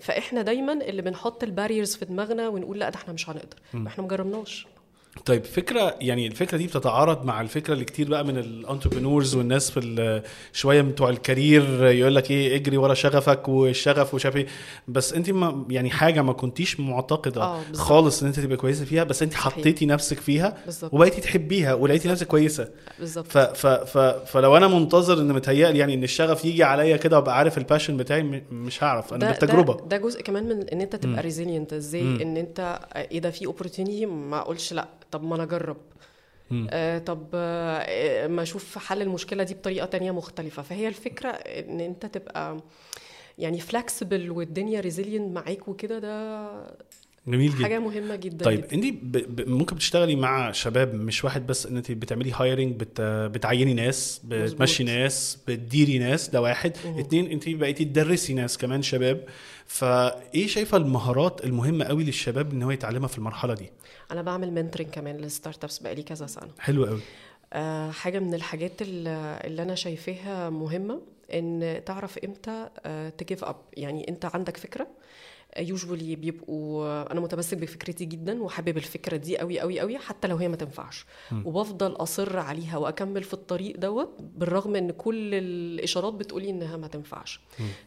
[0.00, 3.56] فإحنا دايما اللي بنحط ال barriers في دماغنا ونقول لأ ده إحنا مش هنقدر.
[3.86, 4.66] إحنا مجربناش
[5.24, 9.70] طيب فكرة يعني الفكرة دي بتتعارض مع الفكرة اللي كتير بقى من ال entrepreneurs والناس
[9.70, 14.46] في شوية بتوع ال career يقول لك إيه اجري ورا شغفك والشغف ومش عارف إيه.
[14.88, 17.60] بس أنت ما يعني حاجة ما كنتيش معتقدة آه،.
[17.72, 19.34] خالص إن أنت تبقى كويسة فيها بس أنت.
[19.34, 20.56] حطيتي نفسك فيها
[20.92, 22.68] وبقيتي تحبيها ولقيتي نفسك كويسة.
[22.98, 23.26] بالظبط.
[23.26, 27.38] ف ف ف فلو أنا منتظر إن متهيألي يعني إن الشغف يجي عليا كده وأبقى
[27.38, 29.14] عارف ال passion بتاعي مش هعرف.
[29.14, 29.74] أنا ده بالتجربة.
[29.74, 32.00] ده, ده جزء كمان من إن أنت تبقى resilient إزاي.
[32.00, 34.88] إن أنت إيه ده في opportunity ما أقولش لأ.
[35.16, 35.76] طب ما أنا أجرب.
[36.70, 42.06] آه طب آه ما أشوف حل المشكلة دي بطريقة تانية مختلفة فهي الفكرة إن أنت
[42.06, 42.56] تبقى
[43.38, 46.50] يعني flexible والدنيا resilient معاك وكده ده
[47.28, 48.64] جميل جدا حاجة مهمة جدا طيب.
[48.64, 48.84] انت.
[49.48, 53.00] ممكن بتشتغلي مع شباب مش واحد بس ان انت بتعملي hiring بت...
[53.00, 54.96] بتعيني ناس بتمشي مظبوط.
[54.96, 56.98] ناس بتديري ناس ده واحد مهم.
[56.98, 59.24] اتنين انت بقيتي تدرسي ناس كمان شباب
[59.66, 63.70] فايه شايفة المهارات المهمة قوي للشباب إن هو يتعلمها في المرحلة دي
[64.10, 67.00] أنا بعمل mentoring كمان لل startups بقالي كذا سنة حلو قوي
[67.52, 69.08] آه، حاجة من الحاجات ال-
[69.46, 71.00] اللي أنا شايفاها مهمة
[71.34, 72.68] إن تعرف إمتى
[73.18, 74.86] تجيف أب يعني أنت عندك فكرة
[75.58, 80.48] يوجوالي بيبقوا أنا متمسك بفكرتي جدا وحابب الفكرة دي قوي قوي قوي حتى لو هي
[80.48, 81.06] ما تنفعش.
[81.44, 87.40] وبفضل أصر عليها وأكمل في الطريق دوت بالرغم إن كل الإشارات بتقولي إنها ما تنفعش.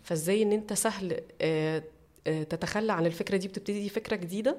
[0.04, 1.84] فإزاي إن أنت سهل آه،
[2.28, 4.58] آه، تتخلى عن الفكرة دي بتبتدي فكرة جديدة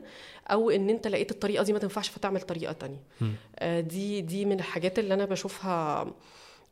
[0.50, 3.02] أو إن أنت لقيت الطريقة دي ما تنفعش فتعمل طريقة تانية.
[3.58, 6.12] آه، دي دي من الحاجات اللي أنا بشوفها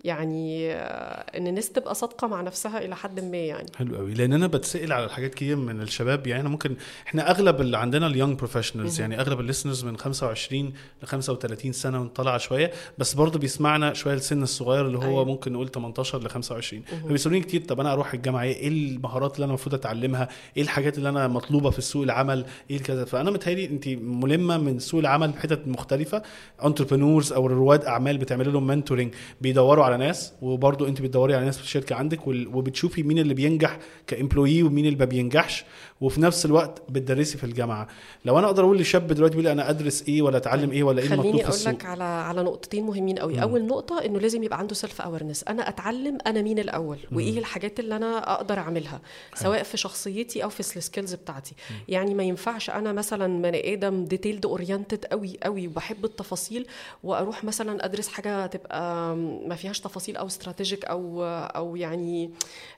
[0.04, 3.66] يعني آه، إن الناس تبقى صادقة مع نفسها إلى حد ما يعني.
[3.76, 7.60] حلو قوي لأن أنا بتسأل على حاجات كتير من الشباب يعني أنا ممكن إحنا أغلب
[7.60, 12.38] اللي عندنا ال young professionals يعني أغلب ال listeners من 25 ل 35 سنة ونطلع
[12.38, 15.24] شوية بس برضه بيسمعنا شوية السن الصغير اللي هو أيوة.
[15.24, 19.44] ممكن نقول 18 ل 25 فبيسألوني كتير طب أنا أروح الجامعة إيه؟ إيه المهارات اللي
[19.44, 23.64] أنا المفروض أتعلمها؟ إيه الحاجات اللي أنا مطلوبة في سوق العمل؟ إيه كذا فأنا متهيألي
[23.64, 26.22] أنت ملمة من سوق العمل بحتت مختلفة.
[26.64, 31.56] entrepreneurs أو رواد أعمال بتعمل لهم mentoring بيدوروا على ناس وبرضو انت بتدوري على ناس
[31.58, 35.64] في الشركة عندك وبتشوفي مين اللي بينجح ك employee ومين اللي ما بينجحش.
[36.00, 37.88] وفي نفس الوقت بتدرسي في الجامعة.
[38.24, 41.06] لو أنا أقدر أقول لشاب دلوقتي بيقول أنا أدرس إيه ولا أتعلم إيه ولا إيه
[41.06, 43.42] المطلوب خليني أقول لك على على نقطتين مهمين قوي.
[43.42, 47.80] أول نقطة إنه لازم يبقى عنده self awareness أنا أتعلم أنا مين الأول وإيه الحاجات
[47.80, 49.00] اللي أنا أقدر أعملها
[49.34, 51.54] سواء في شخصيتي أو في ال skills بتاعتي.
[51.88, 56.66] يعني ما ينفعش أنا مثلا بني آدم detailed oriented قوي قوي وبحب التفاصيل
[57.02, 62.30] وأروح مثلا أدرس حاجة تبقى ما فيهاش تفاصيل أو strategic أو أو يعني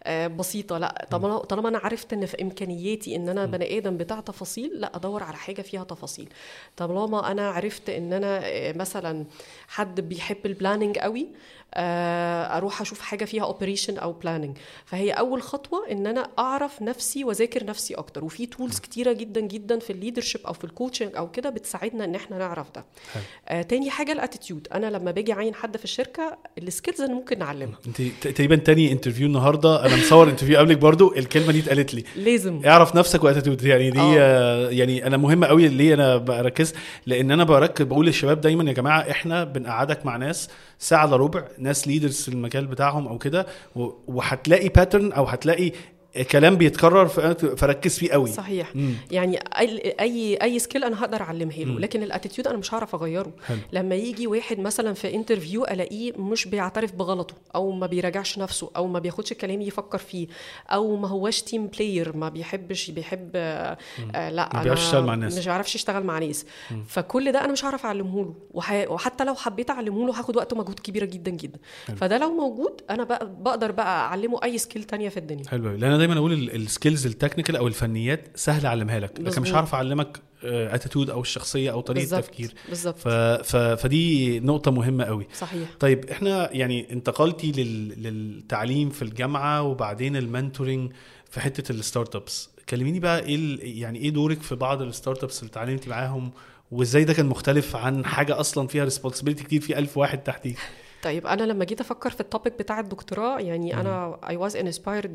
[0.05, 0.79] آه، بسيطة.
[0.79, 4.97] لا طالما طالما أنا عرفت إن في إمكانياتي إن أنا بني آدم بتاع تفاصيل لأ
[4.97, 6.29] أدور على حاجة فيها تفاصيل.
[6.77, 9.25] طالما أنا عرفت إن أنا آه، مثلا
[9.69, 11.29] حد بيحب ال planning قوي
[11.75, 17.25] آه، أروح أشوف حاجة فيها operation أو planning فهي أول خطوة إن أنا أعرف نفسي
[17.25, 18.25] وأذاكر نفسي أكتر.
[18.25, 22.05] وفي tools كتيرة جدا جدا في ال leadership أو في ال coaching أو كده بتساعدنا
[22.05, 22.85] إن إحنا نعرف ده.
[23.49, 27.15] آه تاني حاجة ال attitude أنا لما باجي أعين حد في الشركة ال skills اللي
[27.15, 29.87] ممكن نعلمها أنت تقريبا تاني interview النهارده.
[29.87, 31.15] أنا مصور interview قبلك برضو.
[31.17, 32.05] الكلمة دي اتقالت لي.
[32.17, 32.63] لازم.
[32.67, 34.71] اعرف نفسك و attitude يعني دي آه.
[34.71, 36.75] يعني أنا مهمة قوي ليه أنا بركز
[37.07, 41.45] لأن أنا بركز بقول للشباب دايما يا جماعة إحنا بنقعدك مع ناس ساعة إلا ربع
[41.59, 43.47] ناس leaders في المجال بتاعهم أو كده
[44.07, 45.73] وهتلاقي pattern أو هتلاقي
[46.31, 47.09] كلام بيتكرر
[47.57, 48.31] فركز فيه قوي.
[48.33, 48.77] صحيح.
[48.77, 48.95] مم.
[49.11, 49.39] يعني
[50.01, 53.33] اي اي skill أنا هقدر أعلمها له لكن ال attitude أنا مش هعرف أغيره.
[53.47, 53.59] حلو.
[53.73, 58.87] لما يجي واحد مثلا في interview ألاقيه مش بيعترف بغلطه أو ما بيراجعش نفسه أو
[58.87, 60.27] ما بياخدش كلامي يفكر فيه
[60.69, 63.77] أو ما هواش team player ما بيحبش بيحب آه
[64.15, 65.39] لا ما بيعرفش أنا يشتغل مع الناس.
[65.39, 66.47] مش بيعرفش يشتغل مع ناس.
[66.87, 68.85] فكل ده أنا مش هعرف أعلمه له وح...
[68.89, 71.59] وحتى لو حبيت أعلمه له هاخد وقت ومجهود كبيره جدا جدا.
[71.97, 75.49] فده لو موجود أنا بقى بقدر بقى أعلمه أي skill تانية في الدنيا.
[75.49, 79.43] حلو لأن دايما أقول ال- ال skills ال technical أو الفنيات سهل أعلمها لك لكن
[79.43, 79.53] مش.
[79.53, 82.99] هعرف أعلمك attitude أو الشخصية أو طريقة التفكير بالظبط.
[82.99, 83.09] ف...
[83.09, 83.57] ف...
[83.57, 85.69] فدي نقطة مهمة قوي صحيح.
[85.81, 88.03] طيب إحنا يعني انتقلتي لل...
[88.03, 90.93] للتعليم في الجامعة وبعدين ال mentoring
[91.31, 93.61] في حتة ال startups كلميني بقى إيه ال...
[93.79, 96.31] يعني إيه دورك في بعض ال startups اللي اتعلمتي معاهم
[96.71, 100.59] وإزاي ده كان مختلف عن حاجة أصلا فيها responsibility كتير في ألف واحد تحتيك؟
[101.03, 105.07] طيب أنا لما جيت أفكر في ال topic بتاع الدكتوراه يعني أنا I was inspired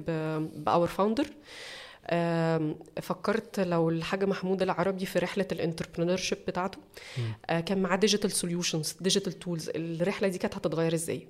[0.57, 1.27] by our founder
[3.01, 6.77] فكرت لو الحاج محمود العربي في رحلة ال entrepreneurship بتاعته
[7.49, 11.27] آه، كان معاه digital solutions digital tools الرحلة دي كانت هتتغير إزاي؟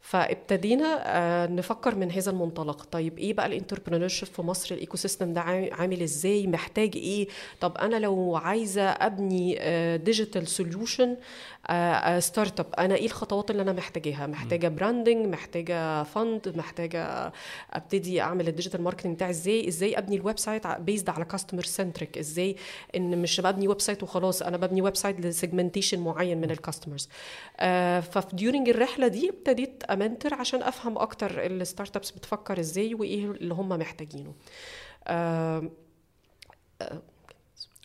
[0.00, 2.84] فابتدينا آه، نفكر من هذا المنطلق.
[2.84, 7.28] طيب إيه بقى ال entrepreneurship في مصر؟ ال ecosystem ده عام- عامل إزاي؟ محتاج إيه؟
[7.60, 9.58] طب أنا لو عايزة أبني
[9.98, 11.16] digital solution
[12.18, 17.32] startup أنا إيه الخطوات اللي أنا محتاجاها محتاجة branding محتاجة fund محتاجة
[17.72, 19.30] أبتدي أعمل ال digital marketing بتاعي.
[19.30, 22.56] إزاي؟ إزاي أبني ال website based على customer centric إزاي؟
[22.96, 27.08] إن مش ببني website وخلاص أنا ببني website ل segmentation معين من ال customers
[28.10, 33.24] ففي during الرحلة دي ابتديت أ mentor عشان أفهم أكتر ال startups بتفكر إزاي وإيه
[33.24, 34.34] اللي هم محتاجينه.
[35.06, 35.62] آه،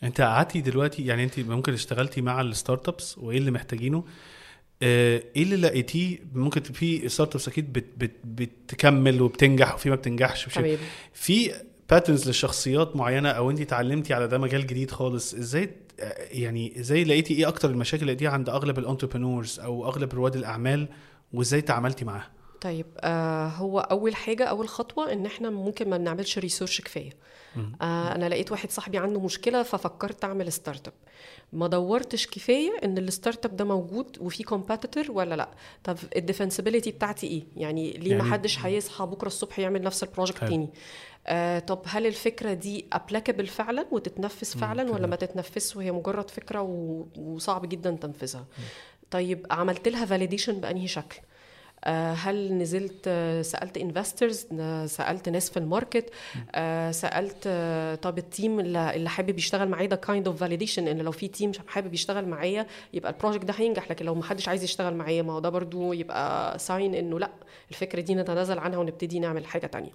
[0.02, 4.04] انت قعدتي دلوقتي يعني انت ممكن اشتغلتي مع ال startups وايه اللي محتاجينه
[4.82, 10.54] آه، إيه اللي لقيتيه ممكن في startups أكيد بت بت بتكمل وبتنجح وفي ما بتنجحش
[10.54, 10.78] تمام
[11.12, 11.52] في
[11.90, 17.04] patterns لشخصيات معينة أو انت اتعلمتي على ده مجال جديد خالص إزاي آه، يعني إزاي
[17.04, 20.88] لقيتي إيه أكتر المشاكل اللي لقيتيها عند اغلب ال entrepreneurs أو اغلب رواد الاعمال
[21.32, 26.38] وازاي تعاملتي معاها؟ طيب آه هو اول حاجة اول خطوة ان إحنا ممكن ما نعملش
[26.38, 27.10] research كفاية.
[27.82, 30.94] آه أنا لقيت واحد صاحبي عنده مشكلة ففكرت أعمل startup
[31.52, 35.48] ما دورتش كفاية إن ال startup ده موجود وفي competitor ولا لأ.
[35.84, 40.02] طب ال defensibility بتاعتي إيه؟ يعني ليه يعني- ما حدش هيصحى بكرة الصبح يعمل نفس
[40.02, 40.38] ال project.
[40.44, 40.68] تاني؟
[41.26, 46.60] آه طب هل الفكرة دي applicable فعلا وتتنفذ فعلا ولا ما تتنفذش؟ وهي مجرد فكرة
[46.62, 47.04] و...
[47.18, 48.44] وصعب جدا تنفيذها
[49.10, 51.18] طيب عملت لها validation بأنهي شكل؟
[51.90, 54.46] هل نزلت آه، سألت investors
[54.86, 56.10] سألت ناس في ال market
[56.54, 60.98] آه، سألت آه، طب ال team اللي حابب يشتغل معايا ده kind of validation إن
[60.98, 64.48] لو في team حابب يشتغل معايا يبقى ال project ده هينجح لكن لو ما حدش
[64.48, 67.30] عايز يشتغل معايا ما هو ده برضو يبقى sign إنه لأ
[67.70, 69.90] الفكرة دي نتنازل عنها ونبتدي نعمل حاجة تانية.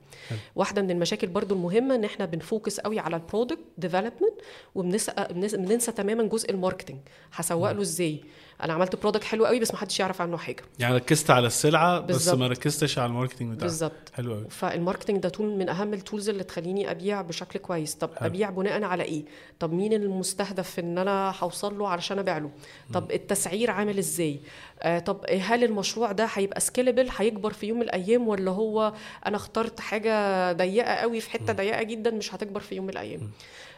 [0.56, 4.41] واحدة من المشاكل برضو المهمة إن إحنا بن focus قوي على ال product development
[4.76, 6.97] وبننسى بننسى تماما جزء ال marketing
[7.34, 8.21] هسوق له إزاي؟
[8.63, 10.63] أنا عملت product حلو قوي بس ما حدش يعرف عنه حاجة.
[10.80, 12.38] يعني ركزت على السلعة بس بالظبط.
[12.38, 13.67] ما ركزتش على ال marketing بتاعها.
[13.67, 14.12] بالظبط.
[14.13, 14.46] حلو قوي.
[14.50, 17.96] فال marketing ده tool من أهم ال tools اللي تخليني أبيع بشكل كويس.
[17.96, 18.28] طب حلو.
[18.28, 19.24] أبيع بناء على إيه؟
[19.60, 22.50] طب مين المستهدف إن أنا هوصل له علشان أبيع له؟
[22.93, 24.39] طب التسعير عامل إزاي؟
[24.82, 28.93] آه طب هل المشروع ده هيبقى scalable هيكبر في يوم من الأيام ولا هو
[29.26, 33.32] أنا اخترت حاجة ضيقة قوي في حتة ضيقة جدا مش هتكبر في يوم من الأيام؟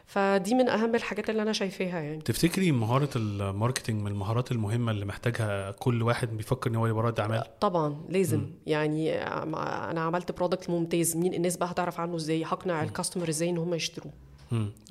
[0.10, 2.22] فدي من أهم الحاجات اللي أنا شايفاها يعني.
[2.22, 7.04] تفتكري مهارة ال marketing من المهارات المهمة اللي محتاجها كل واحد بيفكر إن هو يبقى
[7.04, 8.39] رائد أعمال؟ طبعا لازم.
[8.39, 8.52] م.
[8.67, 9.13] يعني
[9.91, 13.58] أنا عملت product ممتاز مين الناس بقى هتعرف عنه إزاي؟ هقنع ال customer إزاي إن
[13.58, 14.13] هم يشتروه؟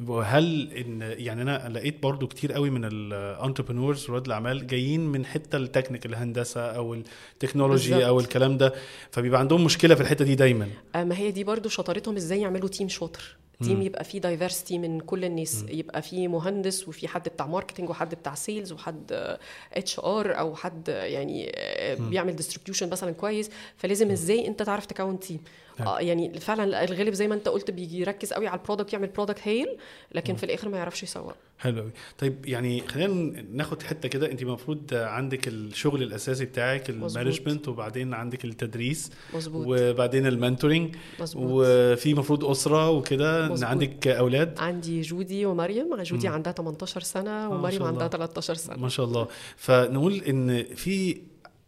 [0.06, 5.26] وهل إن يعني أنا لقيت برضو كتير قوي من ال entrepreneurs رواد الأعمال جايين من
[5.26, 8.08] حتة التكنيك الهندسة أو ال technology بالزبط.
[8.08, 8.74] أو الكلام ده
[9.10, 10.68] فبيبقى عندهم مشكلة في الحتة دي دايما.
[10.94, 13.36] ما هي دي برضو شطارتهم إزاي يعملوا team شاطر.
[13.64, 15.68] team يبقى فيه diversity من كل الناس مم.
[15.78, 19.36] يبقى فيه مهندس وفي حد بتاع marketing وحد بتاع sales وحد
[19.72, 21.52] HR أو حد يعني
[21.98, 22.10] مم.
[22.10, 23.50] بيعمل distribution مثلا كويس.
[23.76, 25.40] فلازم إزاي أنت تعرف تكون team
[25.80, 29.06] آه يعني فعلا الغالب زي ما أنت قلت بيجي يركز قوي على ال product يعمل
[29.06, 29.76] product هايل
[30.12, 30.36] لكن م.
[30.36, 34.30] في الآخر ما يعرفش يسوق حلو قوي طيب يعني خلينا ناخد حتة كده.
[34.30, 39.66] أنت المفروض عندك الشغل الأساسي بتاعك ال management وبعدين عندك التدريس مظبوط.
[39.68, 40.96] وبعدين ال mentoring
[41.34, 43.47] وفي المفروض أسرة وكده.
[43.62, 46.02] عندك أولاد؟ عندي جودي ومريم.
[46.02, 46.32] جودي م.
[46.32, 48.76] عندها 18 سنة آه، ومريم عندها 13 سنة.
[48.76, 49.28] ما شاء الله.
[49.56, 51.22] فنقول إن في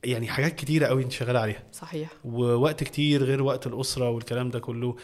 [0.05, 1.63] يعني حاجات كتيرة قوي أنت شغالة عليها.
[1.73, 2.11] صحيح.
[2.25, 4.97] ووقت كتير غير وقت الأسرة والكلام ده كله.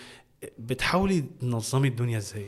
[0.58, 2.46] بتحاولي تنظمي الدنيا إزاي؟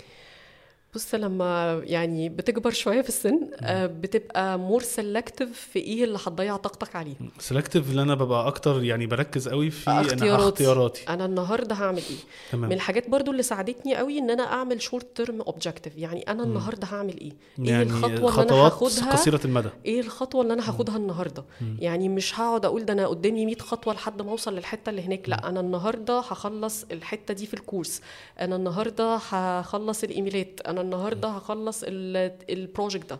[0.94, 6.56] بص لما يعني بتكبر شوية في السن آه، بتبقى more selective في إيه اللي هتضيع
[6.56, 7.14] طاقتك عليه.
[7.38, 10.24] selective اللي أنا ببقى أكتر يعني بركز قوي في اختياراتي.
[10.34, 11.04] أنا اختياراتي.
[11.08, 12.16] أنا النهارده هعمل إيه؟
[12.52, 12.68] تمام.
[12.70, 16.86] من الحاجات برضو اللي ساعدتني قوي إن أنا أعمل short term objective يعني أنا النهارده
[16.86, 19.68] هعمل إيه؟ إيه يعني الخطوة اللي أنا هاخدها؟ قصيرة المدى.
[19.86, 21.76] إيه الخطوة اللي أنا هاخدها النهارده؟ مم.
[21.80, 25.28] يعني مش هقعد أقول ده أنا قدامي 100 خطوة لحد ما أوصل للحتة اللي هناك.
[25.28, 28.00] لا أنا النهارده هخلص الحتة دي في ال course.
[28.40, 30.60] أنا النهارده هخلص الإيميلات.
[30.80, 33.18] أنا النهارده هخلص ال project ده.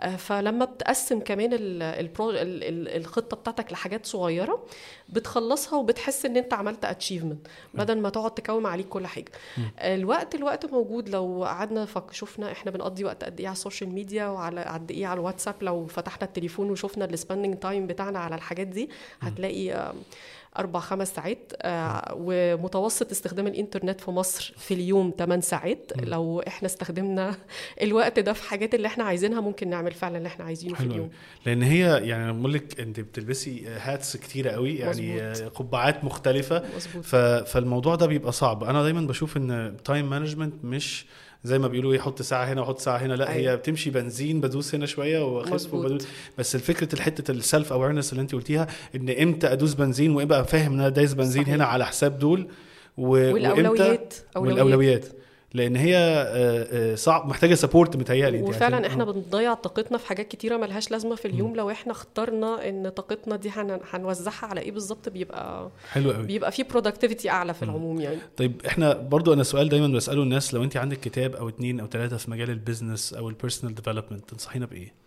[0.00, 4.66] آه، فلما بتقسم كمان الخطة بتاعتك لحاجات صغيرة
[5.08, 9.32] بتخلصها وبتحس إن أنت عملت achievement بدل ما تقعد تكوم عليك كل حاجة.
[9.78, 11.08] الوقت الوقت موجود.
[11.08, 15.06] لو قعدنا شفنا إحنا بنقضي وقت قد إيه على ال social media وعلى قد إيه
[15.06, 15.54] على الواتساب.
[15.62, 19.92] لو فتحنا التليفون وشفنا ال spending time بتاعنا على الحاجات دي هتلاقي
[20.58, 25.92] أربع خمس ساعات آه ومتوسط استخدام الإنترنت في مصر في اليوم 8 ساعات.
[26.02, 27.36] لو إحنا استخدمنا
[27.82, 31.10] الوقت ده في حاجات اللي إحنا عايزينها ممكن نعمل فعلا اللي إحنا عايزينه في اليوم
[31.46, 35.52] لأن هي يعني بقول لك أنت بتلبسي hats كتيرة قوي يعني مزبوط.
[35.52, 37.04] قبعات مختلفة مزبوط.
[37.46, 41.06] فالموضوع ده بيبقى صعب أنا دايما بشوف إن time management مش
[41.44, 43.14] زي ما بيقولوا يحط ساعة هنا ويحط ساعة هنا.
[43.14, 43.52] لا أيوة.
[43.52, 46.06] هي بتمشي بنزين بدوس هنا شوية واخف وبدوس.
[46.38, 50.72] بس الفكرة الحتة ال self awareness اللي أنت قلتيها إن إمتى أدوس بنزين وإبقى فاهم
[50.72, 51.54] إن أنا دايس بنزين صحيح.
[51.54, 52.48] هنا على حساب دول
[52.96, 53.08] و...
[53.08, 54.14] والأولويات.
[54.36, 55.06] والأولويات.
[55.54, 60.56] لأن هي آه، آه، صعب محتاجة support متهيألي وفعلا إحنا بنضيع طاقتنا في حاجات كتيرة
[60.56, 61.52] ملهاش لازمة في اليوم.
[61.52, 61.56] م.
[61.56, 63.50] لو إحنا اخترنا إن طاقتنا دي
[63.92, 66.26] هنوزعها على إيه بالظبط بيبقى حلو قوي.
[66.26, 68.18] بيبقى في productivity أعلى في العموم يعني.
[68.36, 71.86] طيب إحنا برضو أنا سؤال دايما بسأله الناس لو أنت عندك كتاب أو اتنين أو
[71.86, 74.99] ثلاثة في مجال ال business أو ال personal development تنصحينا بإيه؟ آه،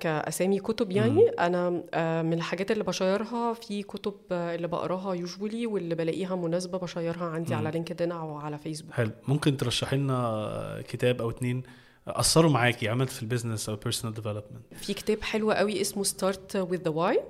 [0.00, 1.30] كأسامي كتب يعني مم.
[1.38, 5.94] أنا آه، من الحاجات اللي ب share ها في كتب آه، اللي بقراها usually واللي
[5.94, 7.58] بلاقيها مناسبة ب share ها عندي مم.
[7.58, 11.62] على لينكدين أو على فيسبوك حلو ممكن ترشحي لنا كتاب أو اتنين
[12.08, 16.56] أثروا معاكي عملت في ال business أو personal development في كتاب حلو قوي اسمه Start
[16.56, 17.20] with Why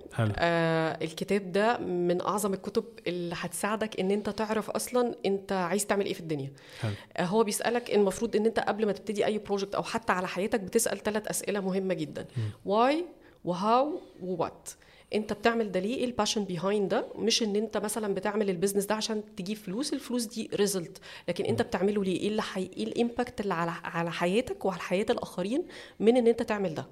[1.03, 6.15] الكتاب ده من أعظم الكتب اللي هتساعدك إن أنت تعرف أصلا أنت عايز تعمل إيه
[6.15, 6.53] في الدنيا.
[6.81, 6.93] حلو.
[6.93, 10.61] Uh, هو بيسألك المفروض إن أنت قبل ما تبتدي أي project أو حتى على حياتك
[10.61, 12.27] بتسأل ثلاث أسئلة مهمة جدا.
[12.65, 13.05] why
[13.45, 14.69] و how و what
[15.15, 18.55] انت بتعمل ده ليه؟ إيه ال passion behind ده؟ مش ان انت مثلا بتعمل ال
[18.55, 20.99] business ده عشان تجيب فلوس الفلوس دي result
[21.29, 22.71] لكن انت بتعمله ليه؟ إيه اللي حي...
[22.77, 25.65] إيه ال impact اللي على على حياتك وعلى حياة الآخرين
[26.01, 26.87] من ان انت تعمل ده؟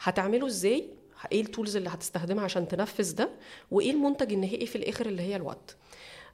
[0.00, 0.84] هتعمله إزاي؟
[1.32, 3.30] إيه ال tools اللي هتستخدمها عشان تنفذ ده؟
[3.70, 5.76] وايه المنتج النهائي في الآخر اللي هي ال what؟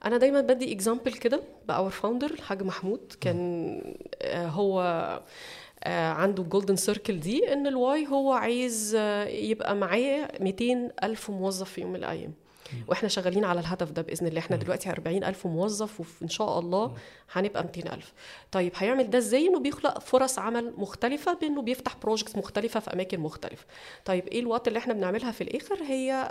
[0.05, 3.13] أنا دايما بدي example كده بـ our founder الحاج محمود.
[3.21, 3.83] كان
[4.23, 4.83] آه، هو
[5.87, 11.31] عنده ال golden circle دي إن ال why هو عايز آه، يبقى معاه 200 ألف
[11.31, 12.33] موظف في يوم من الأيام.
[12.89, 14.39] وإحنا شغالين على الهدف ده بإذن الله.
[14.41, 16.95] إحنا دلوقتي 40 ألف موظف وان شاء الله
[17.33, 18.13] هنبقى 200 ألف.
[18.53, 23.21] طيب هيعمل ده إزاي؟ إنه بيخلق فرص عمل مختلفة بإنه بيفتح projects مختلفة في أماكن
[23.21, 23.65] مختلفة.
[24.05, 26.29] طيب إيه ال what اللي إحنا بنعملها في الآخر؟ هي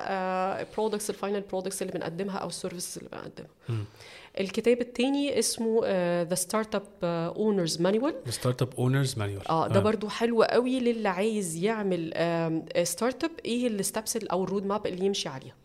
[0.78, 3.86] products ال final products اللي بنقدمها أو ال services اللي بنقدمها.
[4.40, 5.82] الكتاب الثاني اسمه
[6.24, 6.84] ذا ستارت اب
[7.38, 12.14] اونرز مانوال ذا ستارت اب اونرز مانوال آه ده برضو حلو قوي للي عايز يعمل
[12.84, 15.56] startup إيه ال steps أو ال road map اللي يمشي عليها.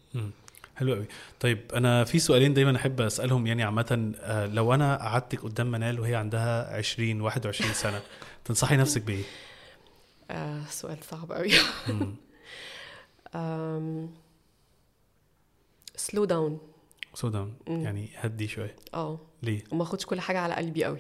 [0.77, 1.05] حلو قوي.
[1.41, 6.01] طيب أنا في سؤالين دايما أحب أسألهم يعني عامة آه، لو أنا قعدتك قدام منال
[6.01, 8.01] وهي عندها 20 21 سنة
[8.45, 9.23] تنصحي نفسك بإيه؟
[10.31, 11.51] آه سؤال صعب قوي.
[15.97, 16.59] سلو داون
[17.15, 18.77] سلو داون يعني هدي شوية.
[18.95, 20.99] آه ليه؟ وما أخدش كل حاجة على قلبي قوي.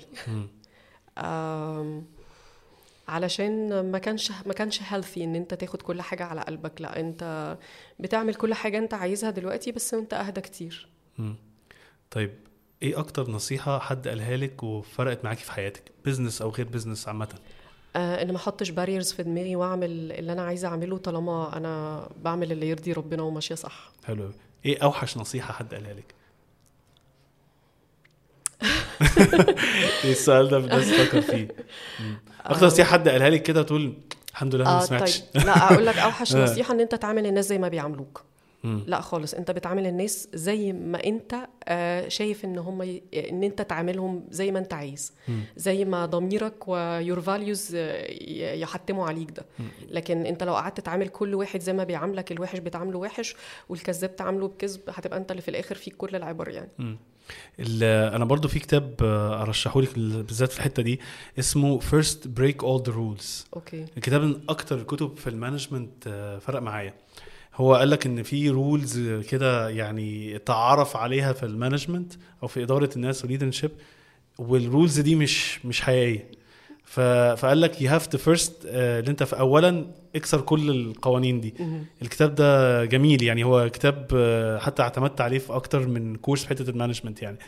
[3.08, 6.80] علشان ما كانش ما كانش healthy إن أنت تاخد كل حاجة على قلبك.
[6.80, 7.56] لا أنت
[8.00, 10.88] بتعمل كل حاجة أنت عايزها دلوقتي بس أنت أهدى كتير.
[11.18, 11.34] مم.
[12.10, 12.34] طيب
[12.82, 17.28] إيه أكتر نصيحة حد قالها لك وفرقت معاكي في حياتك؟ business أو غير business عامة؟
[17.96, 22.52] آه إن ما أحطش barriers في دماغي وأعمل اللي أنا عايزة أعمله طالما أنا بعمل
[22.52, 23.92] اللي يرضي ربنا وماشية صح.
[24.04, 24.30] حلو.
[24.66, 26.14] إيه أوحش نصيحة حد قالها لك؟
[30.04, 31.48] إيه السؤال ده الناس تفكر فيه.
[32.46, 33.94] أكتر نصيحة حد قالها لك كده تقول
[34.32, 35.44] الحمد لله أنا ما سمعتش طيب.
[35.46, 36.44] لا أقول لك أوحش آه.
[36.44, 38.24] نصيحة إن أنت تعامل الناس زي ما بيعاملوك.
[38.64, 38.84] مم.
[38.86, 41.34] لا خالص انت بتعامل الناس زي ما انت
[41.64, 42.82] آه، شايف ان هم.
[43.14, 45.40] ان انت تعاملهم زي ما انت عايز مم.
[45.56, 47.74] زي ما ضميرك ويور فاليوز
[48.40, 49.44] يحتموا عليك ده
[49.88, 53.34] لكن انت لو قعدت تعامل كل واحد زي ما بيعاملك الوحش بتعامله وحش
[53.68, 56.96] والكذاب تعامله بكذب هتبقى انت اللي في الآخر فيك كل العبر يعني مم.
[57.82, 61.00] أنا برضو في كتاب آه، ارشحه لك بالذات في الحتة دي
[61.38, 66.38] اسمه First Break All the Rules أوكي الكتاب من أكتر الكتب في ال management آه،
[66.38, 66.94] فرق معايا
[67.54, 72.12] هو قال لك إن في rules كده يعني تعرف عليها في ال management
[72.42, 73.70] أو في إدارة الناس و leadership
[74.38, 76.30] وال rules دي مش مش حقيقية.
[76.84, 79.86] فقال لك you have to first اللي أنت في اولا
[80.16, 81.54] اكسر كل القوانين دي.
[82.02, 86.48] الكتاب ده جميل يعني هو كتاب آه، حتى اعتمدت عليه في أكتر من كورس في
[86.48, 87.38] حتة ال management يعني.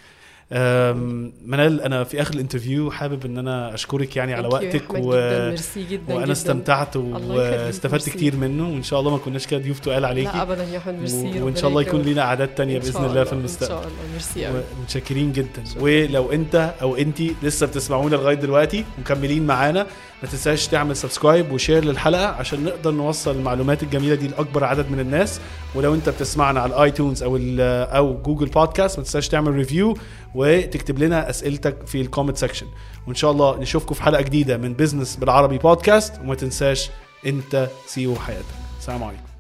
[1.47, 5.12] منال أنا في آخر ال interview حابب إن أنا أشكرك يعني على وقتك و...
[5.14, 5.57] جدا.
[5.76, 6.32] جدا وأنا جدا.
[6.32, 8.09] استمتعت واستفدت.
[8.09, 10.28] كتير منه وإن شاء الله ما كناش كده ضيوف تقال عليكي.
[10.36, 12.03] لا ابدا يا أحمد ميرسي و- وإن شاء الله يكون.
[12.03, 13.68] لينا أعداد تانية بإذن الله في إن المستقبل.
[13.72, 13.90] شاء الله.
[14.12, 15.64] ميرسي قوي متشكرين جدا.
[15.80, 19.86] ولو أنت أو انت لسه بتسمعونا لغاية دلوقتي ومكملين معانا
[20.22, 24.90] ما تنساش تعمل subscribe و share للحلقة عشان نقدر نوصل المعلومات الجميلة دي لأكبر عدد
[24.90, 25.40] من الناس.
[25.75, 29.97] ولو انت بتسمعنا على ال iTunes أو أو Google Podcast ما تنساش تعمل review
[30.35, 32.66] وتكتب لنا أسئلتك في ال comment section
[33.07, 36.91] وإن شاء الله نشوفكم في حلقة جديدة من بزنس بالعربي بودكاست وما تنساش
[37.27, 38.45] أنت CEO حياتك.
[38.81, 39.34] السلام عليكم.